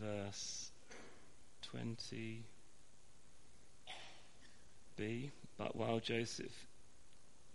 verse 0.00 0.70
20b, 1.74 2.40
but 5.56 5.76
while 5.76 6.00
Joseph 6.00 6.66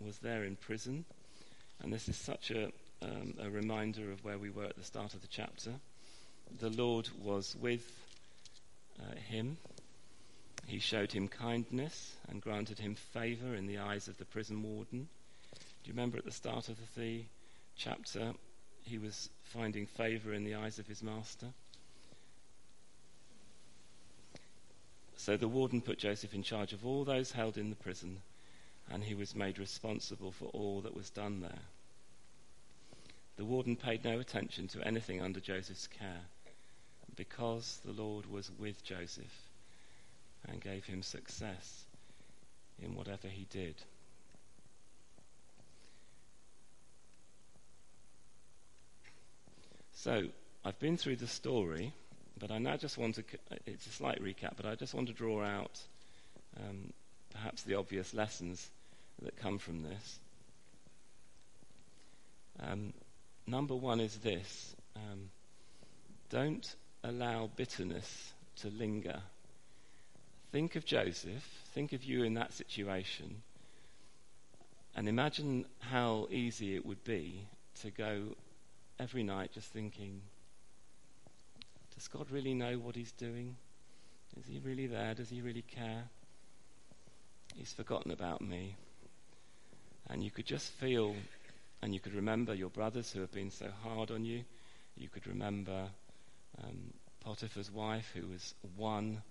was 0.00 0.18
there 0.18 0.44
in 0.44 0.56
prison, 0.56 1.04
and 1.82 1.92
this 1.92 2.08
is 2.08 2.16
such 2.16 2.50
a, 2.50 2.70
um, 3.02 3.34
a 3.40 3.50
reminder 3.50 4.10
of 4.10 4.24
where 4.24 4.38
we 4.38 4.50
were 4.50 4.64
at 4.64 4.76
the 4.76 4.84
start 4.84 5.14
of 5.14 5.22
the 5.22 5.28
chapter, 5.28 5.72
the 6.60 6.70
Lord 6.70 7.08
was 7.22 7.56
with 7.60 7.90
uh, 9.00 9.14
him. 9.16 9.56
He 10.66 10.78
showed 10.78 11.12
him 11.12 11.28
kindness 11.28 12.14
and 12.28 12.40
granted 12.40 12.78
him 12.78 12.94
favor 12.94 13.54
in 13.54 13.66
the 13.66 13.78
eyes 13.78 14.08
of 14.08 14.18
the 14.18 14.24
prison 14.24 14.62
warden. 14.62 15.08
Do 15.52 15.88
you 15.88 15.92
remember 15.92 16.18
at 16.18 16.24
the 16.24 16.30
start 16.30 16.68
of 16.68 16.78
the 16.96 17.24
chapter, 17.76 18.32
he 18.84 18.98
was 18.98 19.28
finding 19.42 19.86
favor 19.86 20.32
in 20.32 20.44
the 20.44 20.54
eyes 20.54 20.78
of 20.78 20.86
his 20.86 21.02
master? 21.02 21.48
So 25.24 25.38
the 25.38 25.48
warden 25.48 25.80
put 25.80 25.96
Joseph 25.96 26.34
in 26.34 26.42
charge 26.42 26.74
of 26.74 26.84
all 26.84 27.02
those 27.02 27.32
held 27.32 27.56
in 27.56 27.70
the 27.70 27.76
prison, 27.76 28.20
and 28.90 29.02
he 29.02 29.14
was 29.14 29.34
made 29.34 29.58
responsible 29.58 30.32
for 30.32 30.50
all 30.52 30.82
that 30.82 30.94
was 30.94 31.08
done 31.08 31.40
there. 31.40 31.62
The 33.36 33.46
warden 33.46 33.74
paid 33.74 34.04
no 34.04 34.18
attention 34.18 34.68
to 34.68 34.86
anything 34.86 35.22
under 35.22 35.40
Joseph's 35.40 35.86
care, 35.86 36.20
because 37.16 37.80
the 37.86 37.92
Lord 37.92 38.26
was 38.30 38.50
with 38.58 38.84
Joseph 38.84 39.48
and 40.46 40.60
gave 40.60 40.84
him 40.84 41.02
success 41.02 41.84
in 42.78 42.94
whatever 42.94 43.28
he 43.28 43.46
did. 43.48 43.76
So, 49.94 50.24
I've 50.66 50.78
been 50.78 50.98
through 50.98 51.16
the 51.16 51.26
story, 51.26 51.94
but 52.38 52.50
I 52.50 52.58
now 52.58 52.76
just 52.76 52.98
want 52.98 53.16
to, 53.16 53.24
it's 53.66 53.86
a 53.86 53.90
slight 53.90 54.22
recap, 54.22 54.56
but 54.56 54.66
I 54.66 54.74
just 54.74 54.94
want 54.94 55.08
to 55.08 55.14
draw 55.14 55.42
out 55.42 55.80
um, 56.58 56.92
perhaps 57.32 57.62
the 57.62 57.74
obvious 57.74 58.14
lessons 58.14 58.70
that 59.22 59.36
come 59.36 59.58
from 59.58 59.82
this. 59.82 60.18
Um, 62.60 62.92
number 63.46 63.74
one 63.74 64.00
is 64.00 64.16
this 64.18 64.74
um, 64.96 65.30
don't 66.30 66.74
allow 67.02 67.50
bitterness 67.56 68.32
to 68.56 68.68
linger. 68.68 69.20
Think 70.52 70.76
of 70.76 70.84
Joseph, 70.84 71.44
think 71.74 71.92
of 71.92 72.04
you 72.04 72.22
in 72.22 72.34
that 72.34 72.52
situation, 72.52 73.42
and 74.94 75.08
imagine 75.08 75.66
how 75.80 76.28
easy 76.30 76.76
it 76.76 76.86
would 76.86 77.02
be 77.04 77.40
to 77.82 77.90
go 77.90 78.36
every 79.00 79.24
night 79.24 79.52
just 79.52 79.72
thinking, 79.72 80.20
does 81.94 82.08
God 82.08 82.30
really 82.30 82.54
know 82.54 82.74
what 82.78 82.96
he's 82.96 83.12
doing? 83.12 83.56
Is 84.38 84.46
he 84.46 84.58
really 84.58 84.86
there? 84.86 85.14
Does 85.14 85.30
he 85.30 85.40
really 85.40 85.62
care? 85.62 86.04
He's 87.54 87.72
forgotten 87.72 88.10
about 88.10 88.40
me. 88.40 88.76
And 90.10 90.22
you 90.22 90.30
could 90.30 90.46
just 90.46 90.70
feel 90.72 91.14
and 91.84 91.92
you 91.92 92.00
could 92.00 92.14
remember 92.14 92.54
your 92.54 92.70
brothers 92.70 93.12
who 93.12 93.20
have 93.20 93.32
been 93.32 93.50
so 93.50 93.68
hard 93.82 94.10
on 94.10 94.24
you. 94.24 94.42
You 94.96 95.08
could 95.08 95.26
remember 95.26 95.88
um, 96.62 96.94
Potiphar's 97.20 97.70
wife, 97.70 98.10
who 98.14 98.26
was 98.26 98.54
one, 98.76 99.22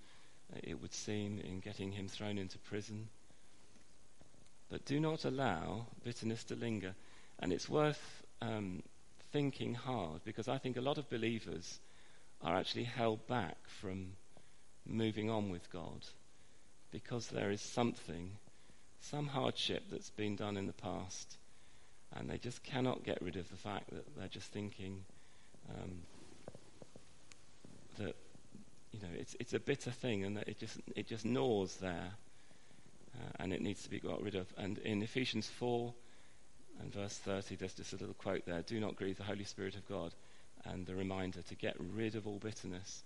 it 0.61 0.79
would 0.79 0.93
seem, 0.93 1.39
in 1.39 1.61
getting 1.61 1.91
him 1.91 2.07
thrown 2.07 2.37
into 2.37 2.59
prison. 2.59 3.07
But 4.69 4.85
do 4.85 4.99
not 4.99 5.25
allow 5.25 5.87
bitterness 6.03 6.43
to 6.45 6.55
linger. 6.55 6.93
And 7.39 7.51
it's 7.51 7.67
worth 7.67 8.23
um, 8.39 8.83
thinking 9.31 9.73
hard 9.73 10.21
because 10.23 10.47
I 10.47 10.59
think 10.59 10.77
a 10.77 10.81
lot 10.81 10.99
of 10.99 11.09
believers 11.09 11.79
are 12.43 12.55
actually 12.55 12.83
held 12.83 13.25
back 13.27 13.57
from 13.65 14.13
moving 14.85 15.29
on 15.29 15.49
with 15.49 15.71
God 15.71 16.05
because 16.91 17.27
there 17.27 17.51
is 17.51 17.61
something, 17.61 18.31
some 18.99 19.27
hardship 19.27 19.83
that's 19.89 20.09
been 20.09 20.35
done 20.35 20.57
in 20.57 20.67
the 20.67 20.73
past 20.73 21.37
and 22.15 22.29
they 22.29 22.37
just 22.37 22.63
cannot 22.63 23.03
get 23.03 23.21
rid 23.21 23.35
of 23.35 23.49
the 23.49 23.55
fact 23.57 23.89
that 23.91 24.15
they're 24.15 24.27
just 24.27 24.51
thinking 24.51 25.03
um, 25.69 26.01
that 27.97 28.15
you 28.91 28.99
know 29.01 29.07
it's 29.17 29.35
it's 29.39 29.53
a 29.53 29.59
bitter 29.59 29.91
thing 29.91 30.23
and 30.23 30.37
that 30.37 30.47
it 30.47 30.59
just 30.59 30.79
it 30.95 31.07
just 31.07 31.25
gnaws 31.25 31.77
there 31.77 32.11
uh, 33.15 33.31
and 33.39 33.53
it 33.53 33.61
needs 33.61 33.83
to 33.83 33.89
be 33.89 33.99
got 33.99 34.21
rid 34.21 34.35
of. 34.35 34.47
And 34.57 34.77
in 34.79 35.01
Ephesians 35.01 35.47
four 35.47 35.93
and 36.79 36.93
verse 36.93 37.17
thirty, 37.17 37.55
there's 37.55 37.73
just 37.73 37.93
a 37.93 37.97
little 37.97 38.15
quote 38.15 38.45
there: 38.45 38.61
"Do 38.61 38.79
not 38.79 38.95
grieve 38.95 39.17
the 39.17 39.23
Holy 39.23 39.43
Spirit 39.43 39.75
of 39.75 39.87
God," 39.87 40.13
and 40.65 40.85
the 40.85 40.95
reminder 40.95 41.41
to 41.41 41.55
get 41.55 41.75
rid 41.79 42.15
of 42.15 42.27
all 42.27 42.39
bitterness. 42.39 43.03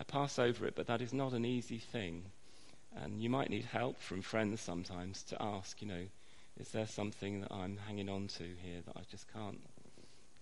I 0.00 0.04
pass 0.04 0.38
over 0.38 0.66
it, 0.66 0.74
but 0.74 0.86
that 0.88 1.00
is 1.00 1.12
not 1.12 1.32
an 1.32 1.44
easy 1.44 1.78
thing. 1.78 2.24
And 2.96 3.20
you 3.20 3.30
might 3.30 3.50
need 3.50 3.64
help 3.64 4.00
from 4.00 4.22
friends 4.22 4.60
sometimes 4.60 5.22
to 5.24 5.40
ask, 5.40 5.80
you 5.82 5.88
know, 5.88 6.06
is 6.60 6.68
there 6.68 6.86
something 6.86 7.40
that 7.40 7.52
I'm 7.52 7.78
hanging 7.86 8.08
on 8.08 8.28
to 8.28 8.44
here 8.44 8.80
that 8.86 8.96
I 8.96 9.02
just 9.10 9.32
can't 9.32 9.60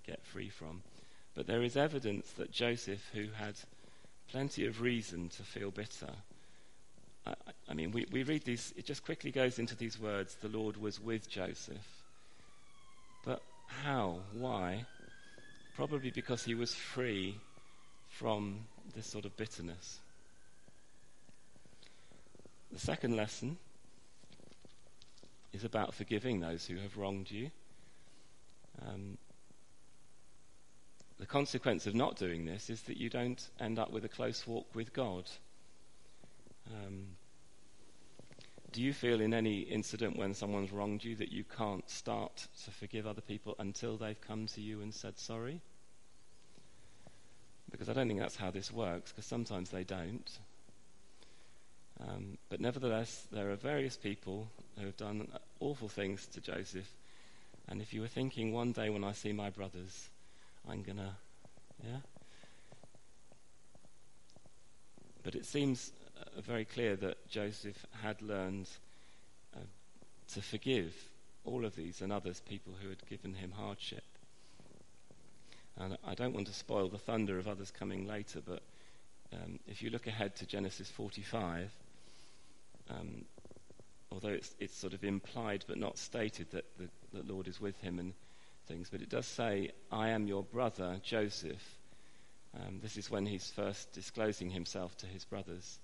get 0.06 0.24
free 0.24 0.50
from? 0.50 0.82
But 1.34 1.46
there 1.46 1.62
is 1.62 1.76
evidence 1.76 2.30
that 2.32 2.52
Joseph, 2.52 3.08
who 3.14 3.28
had 3.34 3.54
plenty 4.30 4.66
of 4.66 4.82
reason 4.82 5.30
to 5.30 5.42
feel 5.42 5.70
bitter, 5.70 6.10
I, 7.26 7.34
I 7.68 7.74
mean, 7.74 7.92
we, 7.92 8.06
we 8.10 8.22
read 8.22 8.44
these, 8.44 8.74
it 8.76 8.84
just 8.84 9.04
quickly 9.04 9.30
goes 9.30 9.58
into 9.58 9.76
these 9.76 9.98
words 9.98 10.34
the 10.34 10.48
Lord 10.48 10.76
was 10.76 11.00
with 11.00 11.28
Joseph. 11.28 12.02
But 13.24 13.42
how? 13.84 14.18
Why? 14.32 14.84
Probably 15.74 16.10
because 16.10 16.44
he 16.44 16.54
was 16.54 16.74
free 16.74 17.38
from 18.08 18.66
this 18.94 19.06
sort 19.06 19.24
of 19.24 19.36
bitterness. 19.36 20.00
The 22.70 22.78
second 22.78 23.16
lesson 23.16 23.56
is 25.52 25.64
about 25.64 25.94
forgiving 25.94 26.40
those 26.40 26.66
who 26.66 26.76
have 26.76 26.96
wronged 26.96 27.30
you. 27.30 27.50
Um, 28.86 29.18
the 31.18 31.26
consequence 31.26 31.86
of 31.86 31.94
not 31.94 32.16
doing 32.16 32.44
this 32.46 32.68
is 32.68 32.82
that 32.82 32.96
you 32.96 33.08
don't 33.08 33.48
end 33.60 33.78
up 33.78 33.92
with 33.92 34.04
a 34.04 34.08
close 34.08 34.46
walk 34.46 34.66
with 34.74 34.92
God. 34.92 35.24
Um, 36.68 37.06
do 38.72 38.80
you 38.80 38.92
feel 38.92 39.20
in 39.20 39.34
any 39.34 39.60
incident 39.60 40.16
when 40.16 40.34
someone's 40.34 40.72
wronged 40.72 41.04
you 41.04 41.14
that 41.16 41.30
you 41.30 41.44
can't 41.44 41.88
start 41.90 42.48
to 42.64 42.70
forgive 42.70 43.06
other 43.06 43.20
people 43.20 43.54
until 43.58 43.96
they've 43.96 44.20
come 44.20 44.46
to 44.46 44.60
you 44.60 44.80
and 44.80 44.94
said 44.94 45.18
sorry? 45.18 45.60
Because 47.70 47.88
I 47.88 47.92
don't 47.92 48.08
think 48.08 48.20
that's 48.20 48.36
how 48.36 48.50
this 48.50 48.72
works, 48.72 49.12
because 49.12 49.26
sometimes 49.26 49.70
they 49.70 49.84
don't. 49.84 50.30
Um, 52.00 52.38
but 52.48 52.60
nevertheless, 52.60 53.26
there 53.30 53.50
are 53.50 53.56
various 53.56 53.96
people 53.96 54.48
who 54.78 54.86
have 54.86 54.96
done 54.96 55.28
awful 55.60 55.88
things 55.88 56.26
to 56.28 56.40
Joseph. 56.40 56.90
And 57.68 57.80
if 57.80 57.92
you 57.92 58.00
were 58.00 58.08
thinking 58.08 58.52
one 58.52 58.72
day 58.72 58.90
when 58.90 59.04
I 59.04 59.12
see 59.12 59.32
my 59.32 59.50
brothers, 59.50 60.08
I'm 60.68 60.82
going 60.82 60.96
to, 60.96 61.14
yeah? 61.84 61.98
But 65.22 65.34
it 65.34 65.46
seems 65.46 65.92
very 66.44 66.64
clear 66.64 66.96
that 66.96 67.28
Joseph 67.28 67.86
had 68.02 68.20
learned 68.22 68.68
uh, 69.56 69.60
to 70.34 70.42
forgive 70.42 70.94
all 71.44 71.64
of 71.64 71.74
these 71.74 72.00
and 72.00 72.12
others, 72.12 72.40
people 72.40 72.74
who 72.80 72.88
had 72.88 73.06
given 73.08 73.34
him 73.34 73.52
hardship. 73.52 74.04
And 75.78 75.96
I 76.04 76.14
don't 76.14 76.34
want 76.34 76.46
to 76.48 76.52
spoil 76.52 76.88
the 76.88 76.98
thunder 76.98 77.38
of 77.38 77.48
others 77.48 77.70
coming 77.70 78.06
later, 78.06 78.40
but 78.44 78.62
um, 79.32 79.58
if 79.66 79.82
you 79.82 79.90
look 79.90 80.06
ahead 80.06 80.36
to 80.36 80.46
Genesis 80.46 80.90
45, 80.90 81.70
um, 82.90 83.24
although 84.10 84.28
it's, 84.28 84.54
it's 84.60 84.76
sort 84.76 84.92
of 84.92 85.02
implied 85.04 85.64
but 85.66 85.78
not 85.78 85.98
stated 85.98 86.50
that 86.50 86.64
the, 86.78 86.88
Lord 87.26 87.48
is 87.48 87.60
with 87.60 87.78
him 87.80 87.98
and 87.98 88.12
things, 88.66 88.88
but 88.90 89.00
it 89.00 89.08
does 89.08 89.26
say, 89.26 89.70
I 89.90 90.10
am 90.10 90.26
your 90.26 90.42
brother, 90.42 90.98
Joseph. 91.02 91.78
Um, 92.54 92.80
this 92.82 92.96
is 92.96 93.10
when 93.10 93.26
he's 93.26 93.50
first 93.50 93.92
disclosing 93.92 94.50
himself 94.50 94.96
to 94.98 95.06
his 95.06 95.24
brothers. 95.24 95.78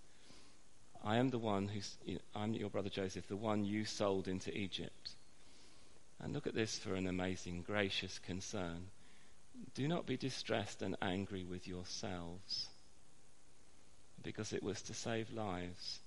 I 1.05 1.17
am 1.17 1.31
the 1.31 1.39
one 1.39 1.69
who's, 1.69 1.97
you 2.05 2.15
know, 2.15 2.21
I'm 2.35 2.55
your 2.55 2.71
brother 2.71 2.91
Joseph, 2.91 3.29
the 3.29 3.37
one 3.37 3.65
you 3.65 3.85
sold 3.85 4.29
into 4.29 4.57
Egypt. 4.57 5.11
And 6.21 6.33
look 6.33 6.47
at 6.47 6.55
this 6.55 6.79
for 6.79 6.95
an 6.95 7.07
amazing, 7.07 7.63
gracious 7.63 8.19
concern. 8.19 8.89
Do 9.75 9.87
not 9.89 10.07
be 10.07 10.17
distressed 10.17 10.83
and 10.83 10.97
angry 11.01 11.45
with 11.45 11.67
yourselves, 11.67 12.69
because 14.23 14.53
it 14.53 14.63
was 14.63 14.83
to 14.83 14.95
save 14.95 15.33
lives 15.33 16.01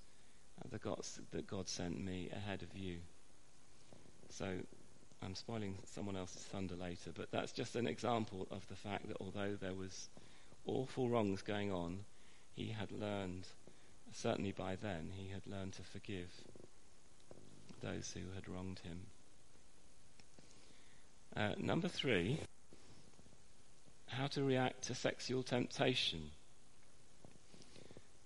that 0.70 0.82
God, 0.82 1.00
that 1.32 1.46
God 1.46 1.68
sent 1.68 1.98
me 2.02 2.28
ahead 2.32 2.62
of 2.62 2.76
you. 2.76 2.98
So 4.30 4.46
I'm 5.22 5.34
spoiling 5.34 5.76
someone 5.94 6.16
else's 6.16 6.42
thunder 6.42 6.74
later, 6.76 7.10
but 7.14 7.30
that's 7.30 7.52
just 7.52 7.76
an 7.76 7.86
example 7.86 8.46
of 8.50 8.66
the 8.68 8.76
fact 8.76 9.08
that 9.08 9.16
although 9.20 9.56
there 9.60 9.74
was 9.74 10.08
awful 10.66 11.08
wrongs 11.08 11.42
going 11.42 11.72
on, 11.72 12.00
he 12.54 12.68
had 12.68 12.92
learned, 12.92 13.46
certainly 14.14 14.52
by 14.52 14.76
then, 14.76 15.10
he 15.16 15.28
had 15.28 15.46
learned 15.46 15.74
to 15.74 15.82
forgive 15.82 16.30
those 17.82 18.12
who 18.14 18.20
had 18.34 18.48
wronged 18.48 18.80
him. 18.80 19.00
Uh, 21.34 21.54
number 21.58 21.88
three, 21.88 22.38
how 24.06 24.26
to 24.26 24.42
react 24.42 24.82
to 24.82 24.94
sexual 24.94 25.42
temptation. 25.42 26.30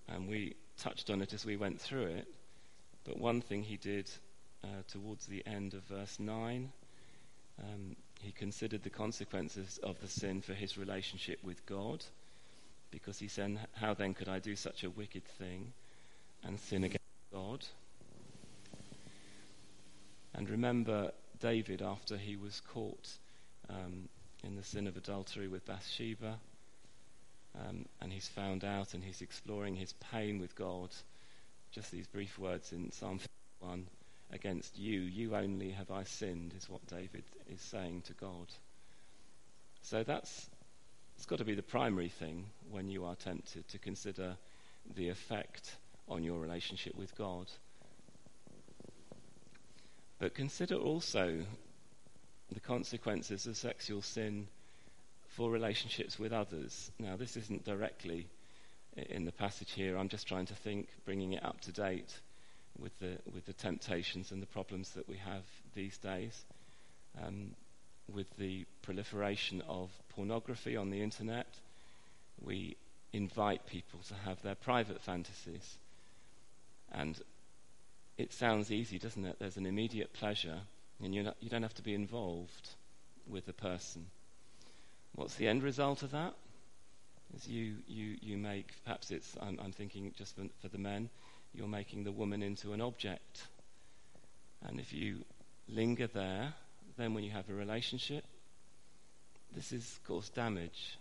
And 0.09 0.29
we 0.29 0.55
touched 0.79 1.11
on 1.11 1.23
it 1.23 1.33
as 1.33 1.45
we 1.45 1.57
went 1.57 1.81
through 1.81 2.07
it, 2.07 2.27
but 3.05 3.19
one 3.19 3.41
thing 3.41 3.63
he 3.63 3.77
did 3.77 4.11
uh, 4.65 4.83
towards 4.89 5.27
the 5.27 5.47
end 5.47 5.75
of 5.75 5.83
verse 5.85 6.19
9, 6.19 6.73
um, 7.63 7.97
he 8.21 8.33
considered 8.33 8.83
the 8.83 8.91
consequences 8.91 9.79
of 9.83 10.01
the 10.01 10.09
sin 10.09 10.41
for 10.41 10.55
his 10.55 10.77
relationship 10.77 11.39
with 11.43 11.65
God. 11.67 12.05
Because 12.91 13.19
he 13.19 13.29
said, 13.29 13.59
How 13.75 13.95
then 13.95 14.15
could 14.15 14.29
I 14.29 14.39
do 14.39 14.57
such 14.57 14.85
a 14.85 14.91
wicked 14.91 15.25
thing 15.25 15.73
and 16.45 16.59
sin 16.59 16.85
against 16.85 17.03
God? 17.33 17.65
And 20.35 20.51
remember 20.51 21.13
David 21.41 21.83
after 21.83 22.17
he 22.17 22.37
was 22.37 22.61
caught 22.73 23.09
um, 23.71 24.09
in 24.45 24.57
the 24.57 24.63
sin 24.63 24.87
of 24.87 24.97
adultery 24.97 25.49
with 25.49 25.65
Bathsheba. 25.65 26.39
Um, 27.59 27.87
and 28.03 28.13
he's 28.13 28.29
found 28.29 28.65
out 28.65 28.93
and 28.93 29.03
he's 29.03 29.23
exploring 29.23 29.75
his 29.77 29.95
pain 29.95 30.39
with 30.41 30.55
God. 30.55 30.91
Just 31.73 31.91
these 31.91 32.07
brief 32.07 32.39
words 32.39 32.73
in 32.73 32.93
Psalm 32.93 33.19
51 33.61 33.87
Against 34.33 34.77
you, 34.77 35.01
you 35.01 35.37
only 35.37 35.71
have 35.71 35.91
I 35.91 36.03
sinned, 36.03 36.53
is 36.59 36.69
what 36.69 36.85
David 36.89 37.23
is 37.49 37.61
saying 37.61 38.03
to 38.03 38.13
God. 38.15 38.49
So 39.83 40.03
that's 40.03 40.51
it's 41.17 41.27
got 41.27 41.39
to 41.39 41.45
be 41.45 41.55
the 41.55 41.63
primary 41.63 42.09
thing 42.09 42.47
when 42.71 42.89
you 42.89 43.05
are 43.05 43.17
tempted 43.17 43.67
to 43.69 43.79
consider 43.79 44.37
the 44.95 45.09
effect 45.09 45.77
on 46.09 46.23
your 46.23 46.39
relationship 46.39 46.95
with 46.95 47.17
God. 47.17 47.47
But 50.19 50.35
consider 50.35 50.77
also 50.77 51.45
the 52.53 52.61
consequences 52.61 53.47
of 53.47 53.57
sexual 53.57 54.03
sin 54.03 54.47
for 55.29 55.51
relationships 55.51 56.19
with 56.19 56.33
others. 56.33 56.91
Now, 56.99 57.17
this 57.17 57.37
isn't 57.37 57.65
directly 57.65 58.29
in 58.97 59.25
the 59.25 59.33
passage 59.33 59.73
here. 59.73 59.97
I'm 59.97 60.09
just 60.09 60.27
trying 60.27 60.47
to 60.47 60.55
think, 60.55 60.89
bringing 61.05 61.33
it 61.33 61.45
up 61.45 61.61
to 61.63 61.73
date 61.73 62.13
with 62.79 62.99
the 62.99 63.19
with 63.33 63.47
the 63.47 63.53
temptations 63.53 64.33
and 64.33 64.43
the 64.43 64.47
problems 64.47 64.91
that 64.91 65.09
we 65.09 65.17
have 65.17 65.45
these 65.75 65.97
days, 65.99 66.45
um, 67.23 67.55
with 68.13 68.27
the 68.37 68.65
proliferation 68.83 69.63
of 69.69 69.91
pornography 70.11 70.77
on 70.77 70.91
the 70.91 71.03
internet. 71.03 71.47
We 72.41 72.77
invite 73.13 73.67
people 73.67 74.01
to 74.09 74.15
have 74.15 74.41
their 74.43 74.55
private 74.55 75.01
fantasies, 75.01 75.79
and 76.93 77.19
it 78.19 78.33
sounds 78.33 78.71
easy, 78.71 78.99
doesn't 78.99 79.25
it? 79.25 79.37
There's 79.39 79.57
an 79.57 79.67
immediate 79.67 80.13
pleasure, 80.13 80.61
and 81.03 81.25
not, 81.25 81.37
you 81.41 81.51
don't 81.51 81.63
have 81.63 81.75
to 81.75 81.83
be 81.83 81.95
involved 81.95 82.71
with 83.29 83.47
the 83.47 83.53
person. 83.53 84.07
What's 85.15 85.35
the 85.35 85.49
end 85.49 85.63
result 85.63 86.03
of 86.03 86.13
that? 86.13 86.35
Is 87.35 87.49
you, 87.49 87.77
you, 87.89 88.17
you 88.21 88.37
make, 88.37 88.73
perhaps 88.85 89.11
it's, 89.11 89.37
I'm, 89.41 89.59
I'm 89.63 89.73
thinking 89.73 90.13
just 90.17 90.37
for, 90.37 90.45
for 90.61 90.69
the 90.69 90.79
men, 90.79 91.09
you're 91.55 91.67
making 91.67 92.05
the 92.05 92.13
woman 92.13 92.43
into 92.43 92.73
an 92.73 92.81
object. 92.81 93.43
And 94.67 94.79
if 94.79 94.93
you 94.93 95.25
linger 95.69 96.07
there, 96.07 96.55
then 96.97 97.15
when 97.15 97.25
you 97.25 97.31
have 97.31 97.49
a 97.49 97.55
relationship, 97.55 98.25
this 99.55 99.73
is 99.73 99.99
cause 100.07 100.29
damage. 100.29 100.99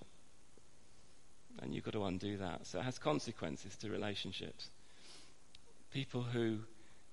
And 1.61 1.73
you've 1.73 1.85
got 1.85 1.93
to 1.93 2.03
undo 2.03 2.37
that. 2.37 2.67
So 2.67 2.79
it 2.79 2.83
has 2.83 2.99
consequences 2.99 3.75
to 3.77 3.89
relationships. 3.89 4.69
People 5.91 6.21
who 6.21 6.59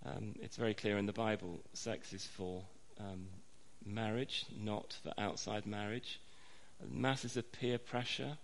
um, 0.04 0.34
it's 0.40 0.56
very 0.56 0.74
clear 0.74 0.98
in 0.98 1.06
the 1.06 1.12
Bible 1.12 1.60
sex 1.74 2.12
is 2.12 2.26
for 2.26 2.62
um, 2.98 3.26
marriage, 3.86 4.46
not 4.58 4.96
for 5.02 5.12
outside 5.16 5.64
marriage. 5.66 6.20
Masses 6.90 7.36
of 7.36 7.50
peer 7.52 7.78
pressure 7.78 8.36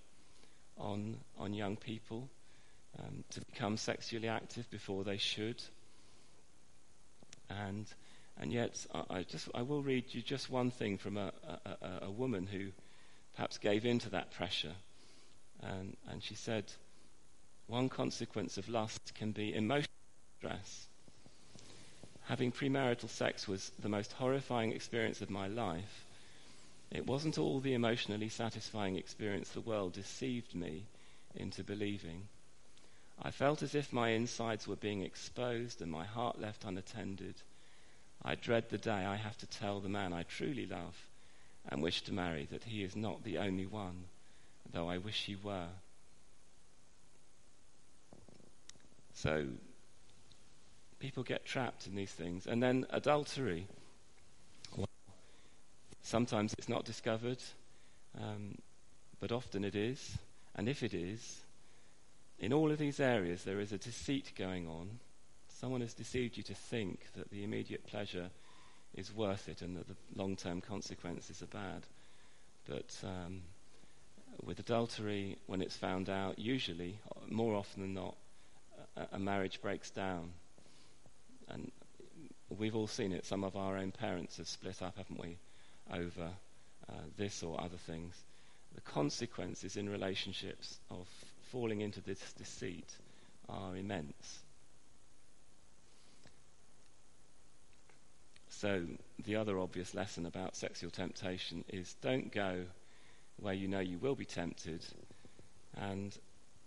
on, 0.76 1.16
on 1.36 1.52
young 1.52 1.76
people 1.76 2.28
um, 2.98 3.24
to 3.30 3.40
become 3.40 3.76
sexually 3.76 4.28
active 4.28 4.70
before 4.70 5.02
they 5.02 5.16
should. 5.16 5.60
And, 7.50 7.86
and 8.40 8.52
yet, 8.52 8.86
I, 9.10 9.22
just, 9.22 9.48
I 9.54 9.62
will 9.62 9.82
read 9.82 10.04
you 10.10 10.22
just 10.22 10.50
one 10.50 10.70
thing 10.70 10.98
from 10.98 11.16
a, 11.16 11.32
a, 11.64 12.06
a 12.06 12.10
woman 12.10 12.46
who 12.46 12.68
perhaps 13.34 13.58
gave 13.58 13.84
in 13.84 13.98
to 14.00 14.10
that 14.10 14.30
pressure. 14.32 14.74
And, 15.62 15.96
and 16.08 16.22
she 16.22 16.34
said, 16.34 16.64
One 17.66 17.88
consequence 17.88 18.58
of 18.58 18.68
lust 18.68 19.12
can 19.14 19.32
be 19.32 19.54
emotional 19.54 19.88
stress 20.38 20.88
having 22.28 22.52
premarital 22.52 23.08
sex 23.08 23.48
was 23.48 23.72
the 23.80 23.88
most 23.88 24.12
horrifying 24.12 24.70
experience 24.72 25.22
of 25.22 25.30
my 25.30 25.48
life, 25.48 26.04
it 26.90 27.06
wasn't 27.06 27.38
all 27.38 27.58
the 27.58 27.72
emotionally 27.72 28.28
satisfying 28.28 28.96
experience 28.96 29.48
the 29.48 29.62
world 29.62 29.94
deceived 29.94 30.54
me 30.54 30.84
into 31.34 31.64
believing. 31.64 32.28
I 33.20 33.30
felt 33.30 33.62
as 33.62 33.74
if 33.74 33.94
my 33.94 34.10
insides 34.10 34.68
were 34.68 34.76
being 34.76 35.02
exposed 35.02 35.80
and 35.80 35.90
my 35.90 36.04
heart 36.04 36.38
left 36.38 36.64
unattended. 36.64 37.34
I 38.24 38.34
dread 38.34 38.70
the 38.70 38.78
day 38.78 38.90
I 39.04 39.16
have 39.16 39.38
to 39.38 39.46
tell 39.46 39.80
the 39.80 39.88
man 39.88 40.12
I 40.12 40.24
truly 40.24 40.66
love 40.66 40.96
and 41.68 41.82
wish 41.82 42.02
to 42.02 42.12
marry 42.12 42.46
that 42.50 42.64
he 42.64 42.82
is 42.82 42.96
not 42.96 43.24
the 43.24 43.38
only 43.38 43.66
one, 43.66 44.04
though 44.72 44.88
I 44.88 44.98
wish 44.98 45.24
he 45.24 45.36
were. 45.36 45.68
So 49.14 49.46
people 50.98 51.22
get 51.22 51.44
trapped 51.44 51.86
in 51.86 51.94
these 51.94 52.12
things. 52.12 52.46
And 52.46 52.62
then 52.62 52.86
adultery. 52.90 53.66
Sometimes 56.02 56.54
it's 56.56 56.68
not 56.68 56.84
discovered, 56.84 57.38
um, 58.18 58.56
but 59.20 59.32
often 59.32 59.64
it 59.64 59.74
is. 59.74 60.18
And 60.54 60.68
if 60.68 60.82
it 60.82 60.94
is, 60.94 61.40
in 62.38 62.52
all 62.52 62.70
of 62.70 62.78
these 62.78 63.00
areas 63.00 63.44
there 63.44 63.60
is 63.60 63.72
a 63.72 63.78
deceit 63.78 64.32
going 64.36 64.66
on. 64.66 65.00
Someone 65.60 65.80
has 65.80 65.92
deceived 65.92 66.36
you 66.36 66.44
to 66.44 66.54
think 66.54 67.00
that 67.16 67.30
the 67.30 67.42
immediate 67.42 67.84
pleasure 67.84 68.30
is 68.94 69.12
worth 69.12 69.48
it 69.48 69.60
and 69.60 69.76
that 69.76 69.88
the 69.88 69.96
long 70.14 70.36
term 70.36 70.60
consequences 70.60 71.42
are 71.42 71.46
bad. 71.46 71.82
But 72.68 72.94
um, 73.02 73.42
with 74.44 74.60
adultery, 74.60 75.36
when 75.46 75.60
it's 75.60 75.76
found 75.76 76.08
out, 76.08 76.38
usually, 76.38 77.00
more 77.28 77.56
often 77.56 77.82
than 77.82 77.94
not, 77.94 78.14
a, 78.96 79.16
a 79.16 79.18
marriage 79.18 79.60
breaks 79.60 79.90
down 79.90 80.30
and 81.48 81.72
we've 82.56 82.76
all 82.76 82.86
seen 82.86 83.10
it. 83.10 83.26
Some 83.26 83.42
of 83.42 83.56
our 83.56 83.78
own 83.78 83.90
parents 83.90 84.36
have 84.36 84.46
split 84.46 84.80
up, 84.80 84.96
haven't 84.96 85.18
we, 85.18 85.38
over 85.92 86.30
uh, 86.88 86.92
this 87.16 87.42
or 87.42 87.60
other 87.60 87.78
things. 87.78 88.14
The 88.76 88.80
consequences 88.82 89.76
in 89.76 89.88
relationships 89.88 90.78
of 90.88 91.08
falling 91.50 91.80
into 91.80 92.00
this 92.00 92.32
deceit 92.34 92.94
are 93.48 93.76
immense. 93.76 94.44
So, 98.60 98.82
the 99.24 99.36
other 99.36 99.58
obvious 99.58 99.94
lesson 99.94 100.26
about 100.26 100.56
sexual 100.56 100.90
temptation 100.90 101.64
is 101.68 101.94
don't 102.02 102.32
go 102.32 102.64
where 103.40 103.54
you 103.54 103.68
know 103.68 103.80
you 103.80 103.98
will 103.98 104.16
be 104.16 104.24
tempted. 104.24 104.84
And 105.76 106.16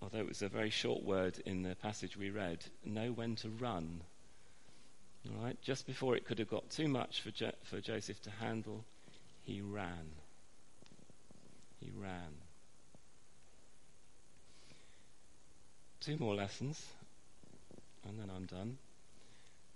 although 0.01 0.19
it 0.19 0.27
was 0.27 0.41
a 0.41 0.49
very 0.49 0.69
short 0.69 1.03
word 1.03 1.37
in 1.45 1.63
the 1.63 1.75
passage 1.75 2.15
we 2.15 2.29
read, 2.29 2.63
know 2.85 3.11
when 3.11 3.35
to 3.37 3.49
run 3.49 4.01
all 5.29 5.43
right, 5.43 5.61
just 5.61 5.85
before 5.85 6.15
it 6.15 6.25
could 6.25 6.39
have 6.39 6.49
got 6.49 6.69
too 6.69 6.87
much 6.87 7.21
for, 7.21 7.31
jo- 7.31 7.51
for 7.63 7.79
Joseph 7.79 8.21
to 8.23 8.31
handle, 8.31 8.83
he 9.43 9.61
ran. 9.61 10.11
He 11.79 11.91
ran. 11.95 12.33
Two 15.99 16.17
more 16.17 16.33
lessons, 16.33 16.83
and 18.07 18.19
then 18.19 18.31
I'm 18.35 18.45
done. 18.45 18.77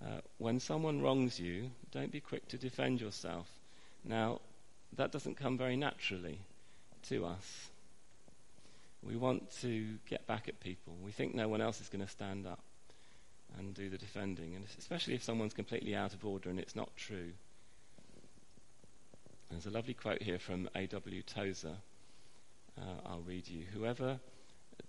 Uh, 0.03 0.19
when 0.37 0.59
someone 0.59 1.01
wrongs 1.01 1.39
you, 1.39 1.71
don't 1.91 2.11
be 2.11 2.19
quick 2.19 2.47
to 2.49 2.57
defend 2.57 3.01
yourself. 3.01 3.47
Now, 4.03 4.41
that 4.95 5.11
doesn't 5.11 5.35
come 5.35 5.57
very 5.57 5.75
naturally 5.75 6.39
to 7.09 7.25
us. 7.25 7.69
We 9.01 9.15
want 9.15 9.51
to 9.61 9.97
get 10.09 10.25
back 10.27 10.47
at 10.47 10.59
people. 10.59 10.95
We 11.03 11.11
think 11.11 11.35
no 11.35 11.47
one 11.47 11.61
else 11.61 11.79
is 11.79 11.89
going 11.89 12.03
to 12.03 12.11
stand 12.11 12.45
up 12.45 12.59
and 13.57 13.73
do 13.73 13.89
the 13.89 13.97
defending, 13.97 14.55
and 14.55 14.65
especially 14.77 15.13
if 15.13 15.23
someone's 15.23 15.53
completely 15.53 15.95
out 15.95 16.13
of 16.13 16.25
order 16.25 16.49
and 16.49 16.59
it's 16.59 16.75
not 16.75 16.95
true. 16.97 17.31
There's 19.49 19.67
a 19.67 19.71
lovely 19.71 19.93
quote 19.93 20.21
here 20.21 20.39
from 20.39 20.69
A.W. 20.75 21.21
Tozer. 21.21 21.77
Uh, 22.77 23.07
I'll 23.07 23.21
read 23.21 23.47
you. 23.47 23.63
Whoever 23.73 24.19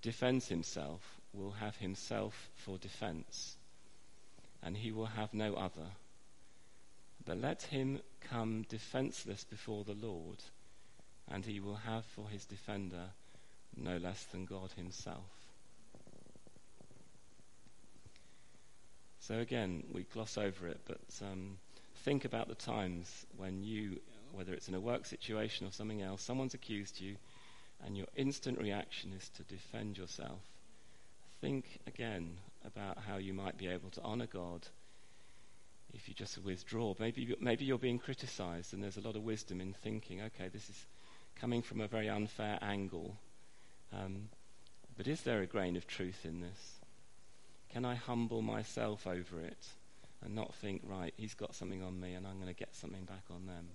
defends 0.02 0.48
himself 0.48 1.00
will 1.32 1.52
have 1.52 1.76
himself 1.76 2.48
for 2.56 2.78
defense, 2.78 3.56
and 4.62 4.76
he 4.76 4.92
will 4.92 5.06
have 5.06 5.32
no 5.34 5.54
other. 5.54 5.90
But 7.24 7.40
let 7.40 7.62
him 7.62 8.00
come 8.20 8.64
defenseless 8.68 9.44
before 9.44 9.84
the 9.84 9.94
Lord, 9.94 10.38
and 11.30 11.44
he 11.44 11.60
will 11.60 11.76
have 11.76 12.04
for 12.04 12.28
his 12.28 12.44
defender 12.44 13.10
no 13.76 13.96
less 13.96 14.24
than 14.24 14.44
God 14.44 14.72
himself. 14.76 15.24
So 19.18 19.40
again, 19.40 19.82
we 19.92 20.04
gloss 20.04 20.38
over 20.38 20.68
it, 20.68 20.80
but 20.86 21.00
um, 21.20 21.58
think 22.04 22.24
about 22.24 22.46
the 22.46 22.54
times 22.54 23.26
when 23.36 23.64
you, 23.64 24.00
whether 24.32 24.54
it's 24.54 24.68
in 24.68 24.74
a 24.74 24.80
work 24.80 25.04
situation 25.04 25.66
or 25.66 25.72
something 25.72 26.00
else, 26.00 26.22
someone's 26.22 26.54
accused 26.54 27.00
you, 27.00 27.16
and 27.84 27.96
your 27.96 28.06
instant 28.14 28.58
reaction 28.58 29.12
is 29.18 29.28
to 29.30 29.42
defend 29.42 29.98
yourself. 29.98 30.38
Think 31.40 31.80
again 31.88 32.36
about 32.66 32.98
how 33.06 33.16
you 33.16 33.32
might 33.32 33.56
be 33.56 33.68
able 33.68 33.90
to 33.90 34.02
honor 34.02 34.26
God 34.26 34.66
if 35.94 36.08
you 36.08 36.14
just 36.14 36.38
withdraw. 36.44 36.94
Maybe, 36.98 37.34
maybe 37.40 37.64
you're 37.64 37.78
being 37.78 37.98
criticized, 37.98 38.74
and 38.74 38.82
there's 38.82 38.96
a 38.96 39.00
lot 39.00 39.16
of 39.16 39.22
wisdom 39.22 39.60
in 39.60 39.72
thinking, 39.72 40.20
okay, 40.20 40.48
this 40.48 40.68
is 40.68 40.86
coming 41.40 41.62
from 41.62 41.80
a 41.80 41.86
very 41.86 42.08
unfair 42.08 42.58
angle. 42.60 43.16
Um, 43.92 44.28
But 44.96 45.06
is 45.06 45.22
there 45.22 45.42
a 45.42 45.46
grain 45.46 45.76
of 45.76 45.86
truth 45.86 46.24
in 46.24 46.40
this? 46.40 46.80
Can 47.70 47.84
I 47.84 47.94
humble 47.94 48.42
myself 48.42 49.06
over 49.06 49.40
it 49.40 49.66
and 50.24 50.34
not 50.34 50.54
think, 50.54 50.82
right, 50.84 51.12
he's 51.16 51.34
got 51.34 51.54
something 51.54 51.82
on 51.82 52.00
me 52.00 52.14
and 52.14 52.26
I'm 52.26 52.36
going 52.36 52.54
to 52.54 52.54
get 52.54 52.74
something 52.74 53.04
back 53.04 53.24
on 53.30 53.46
them? 53.46 53.68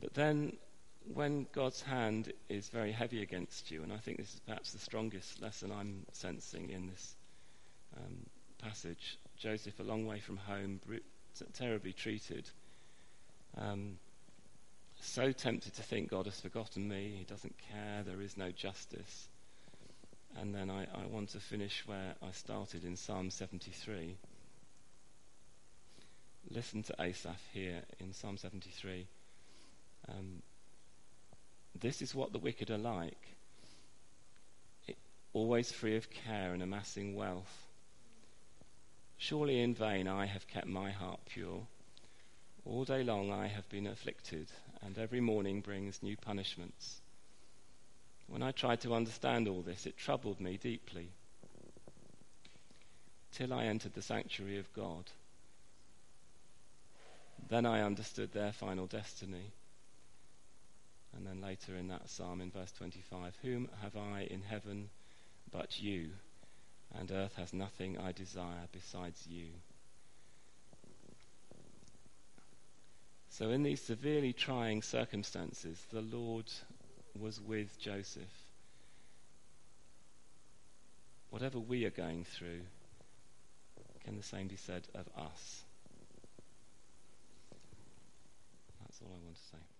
But 0.00 0.14
then, 0.14 0.56
when 1.12 1.46
God's 1.52 1.82
hand 1.82 2.32
is 2.48 2.68
very 2.68 2.92
heavy 2.92 3.22
against 3.22 3.70
you, 3.70 3.82
and 3.82 3.92
I 3.92 3.98
think 3.98 4.18
this 4.18 4.34
is 4.34 4.40
perhaps 4.46 4.72
the 4.72 4.78
strongest 4.78 5.40
lesson 5.40 5.72
I'm 5.72 6.06
sensing 6.12 6.70
in 6.70 6.86
this 6.86 7.14
um, 7.96 8.26
passage 8.58 9.18
Joseph, 9.42 9.80
a 9.80 9.82
long 9.82 10.06
way 10.06 10.20
from 10.20 10.36
home, 10.36 10.80
terribly 11.54 11.92
treated. 11.92 12.48
Um, 13.58 13.98
so 15.00 15.32
tempted 15.32 15.74
to 15.74 15.82
think 15.82 16.10
God 16.10 16.26
has 16.26 16.40
forgotten 16.40 16.88
me, 16.88 17.16
He 17.18 17.24
doesn't 17.24 17.56
care, 17.58 18.04
there 18.06 18.20
is 18.20 18.36
no 18.36 18.52
justice. 18.52 19.28
And 20.38 20.54
then 20.54 20.70
I, 20.70 20.84
I 20.84 21.06
want 21.10 21.30
to 21.30 21.40
finish 21.40 21.82
where 21.86 22.14
I 22.22 22.30
started 22.30 22.84
in 22.84 22.96
Psalm 22.96 23.30
73. 23.30 24.16
Listen 26.50 26.84
to 26.84 26.94
Asaph 27.00 27.42
here 27.52 27.82
in 27.98 28.12
Psalm 28.12 28.36
73. 28.36 29.08
Um, 30.08 30.42
this 31.80 32.02
is 32.02 32.14
what 32.14 32.32
the 32.32 32.38
wicked 32.38 32.70
are 32.70 32.78
like, 32.78 33.34
it, 34.86 34.96
always 35.32 35.72
free 35.72 35.96
of 35.96 36.10
care 36.10 36.52
and 36.52 36.62
amassing 36.62 37.14
wealth. 37.14 37.66
Surely 39.18 39.60
in 39.60 39.74
vain 39.74 40.08
I 40.08 40.26
have 40.26 40.48
kept 40.48 40.66
my 40.66 40.90
heart 40.90 41.20
pure. 41.26 41.66
All 42.64 42.84
day 42.84 43.02
long 43.02 43.32
I 43.32 43.46
have 43.46 43.68
been 43.68 43.86
afflicted, 43.86 44.48
and 44.82 44.98
every 44.98 45.20
morning 45.20 45.60
brings 45.60 46.02
new 46.02 46.16
punishments. 46.16 47.00
When 48.28 48.42
I 48.42 48.52
tried 48.52 48.80
to 48.82 48.94
understand 48.94 49.48
all 49.48 49.62
this, 49.62 49.86
it 49.86 49.96
troubled 49.96 50.40
me 50.40 50.56
deeply. 50.56 51.08
Till 53.32 53.52
I 53.52 53.64
entered 53.64 53.94
the 53.94 54.02
sanctuary 54.02 54.58
of 54.58 54.72
God. 54.74 55.04
Then 57.48 57.66
I 57.66 57.82
understood 57.82 58.32
their 58.32 58.52
final 58.52 58.86
destiny. 58.86 59.52
And 61.16 61.26
then 61.26 61.40
later 61.40 61.76
in 61.76 61.88
that 61.88 62.08
psalm, 62.08 62.40
in 62.40 62.50
verse 62.50 62.72
25, 62.72 63.36
Whom 63.42 63.68
have 63.82 63.96
I 63.96 64.22
in 64.30 64.42
heaven 64.42 64.88
but 65.50 65.80
you? 65.80 66.10
and 66.98 67.10
earth 67.10 67.34
has 67.36 67.52
nothing 67.52 67.98
I 67.98 68.12
desire 68.12 68.66
besides 68.72 69.26
you. 69.26 69.46
So, 73.30 73.50
in 73.50 73.62
these 73.62 73.80
severely 73.80 74.34
trying 74.34 74.82
circumstances, 74.82 75.82
the 75.90 76.02
Lord 76.02 76.44
was 77.18 77.40
with 77.40 77.78
Joseph. 77.80 78.22
Whatever 81.30 81.58
we 81.58 81.86
are 81.86 81.90
going 81.90 82.24
through, 82.24 82.60
can 84.04 84.16
the 84.16 84.22
same 84.22 84.48
be 84.48 84.56
said 84.56 84.86
of 84.94 85.08
us? 85.16 85.62
That's 88.82 89.00
all 89.00 89.08
I 89.08 89.24
want 89.24 89.36
to 89.36 89.42
say. 89.50 89.71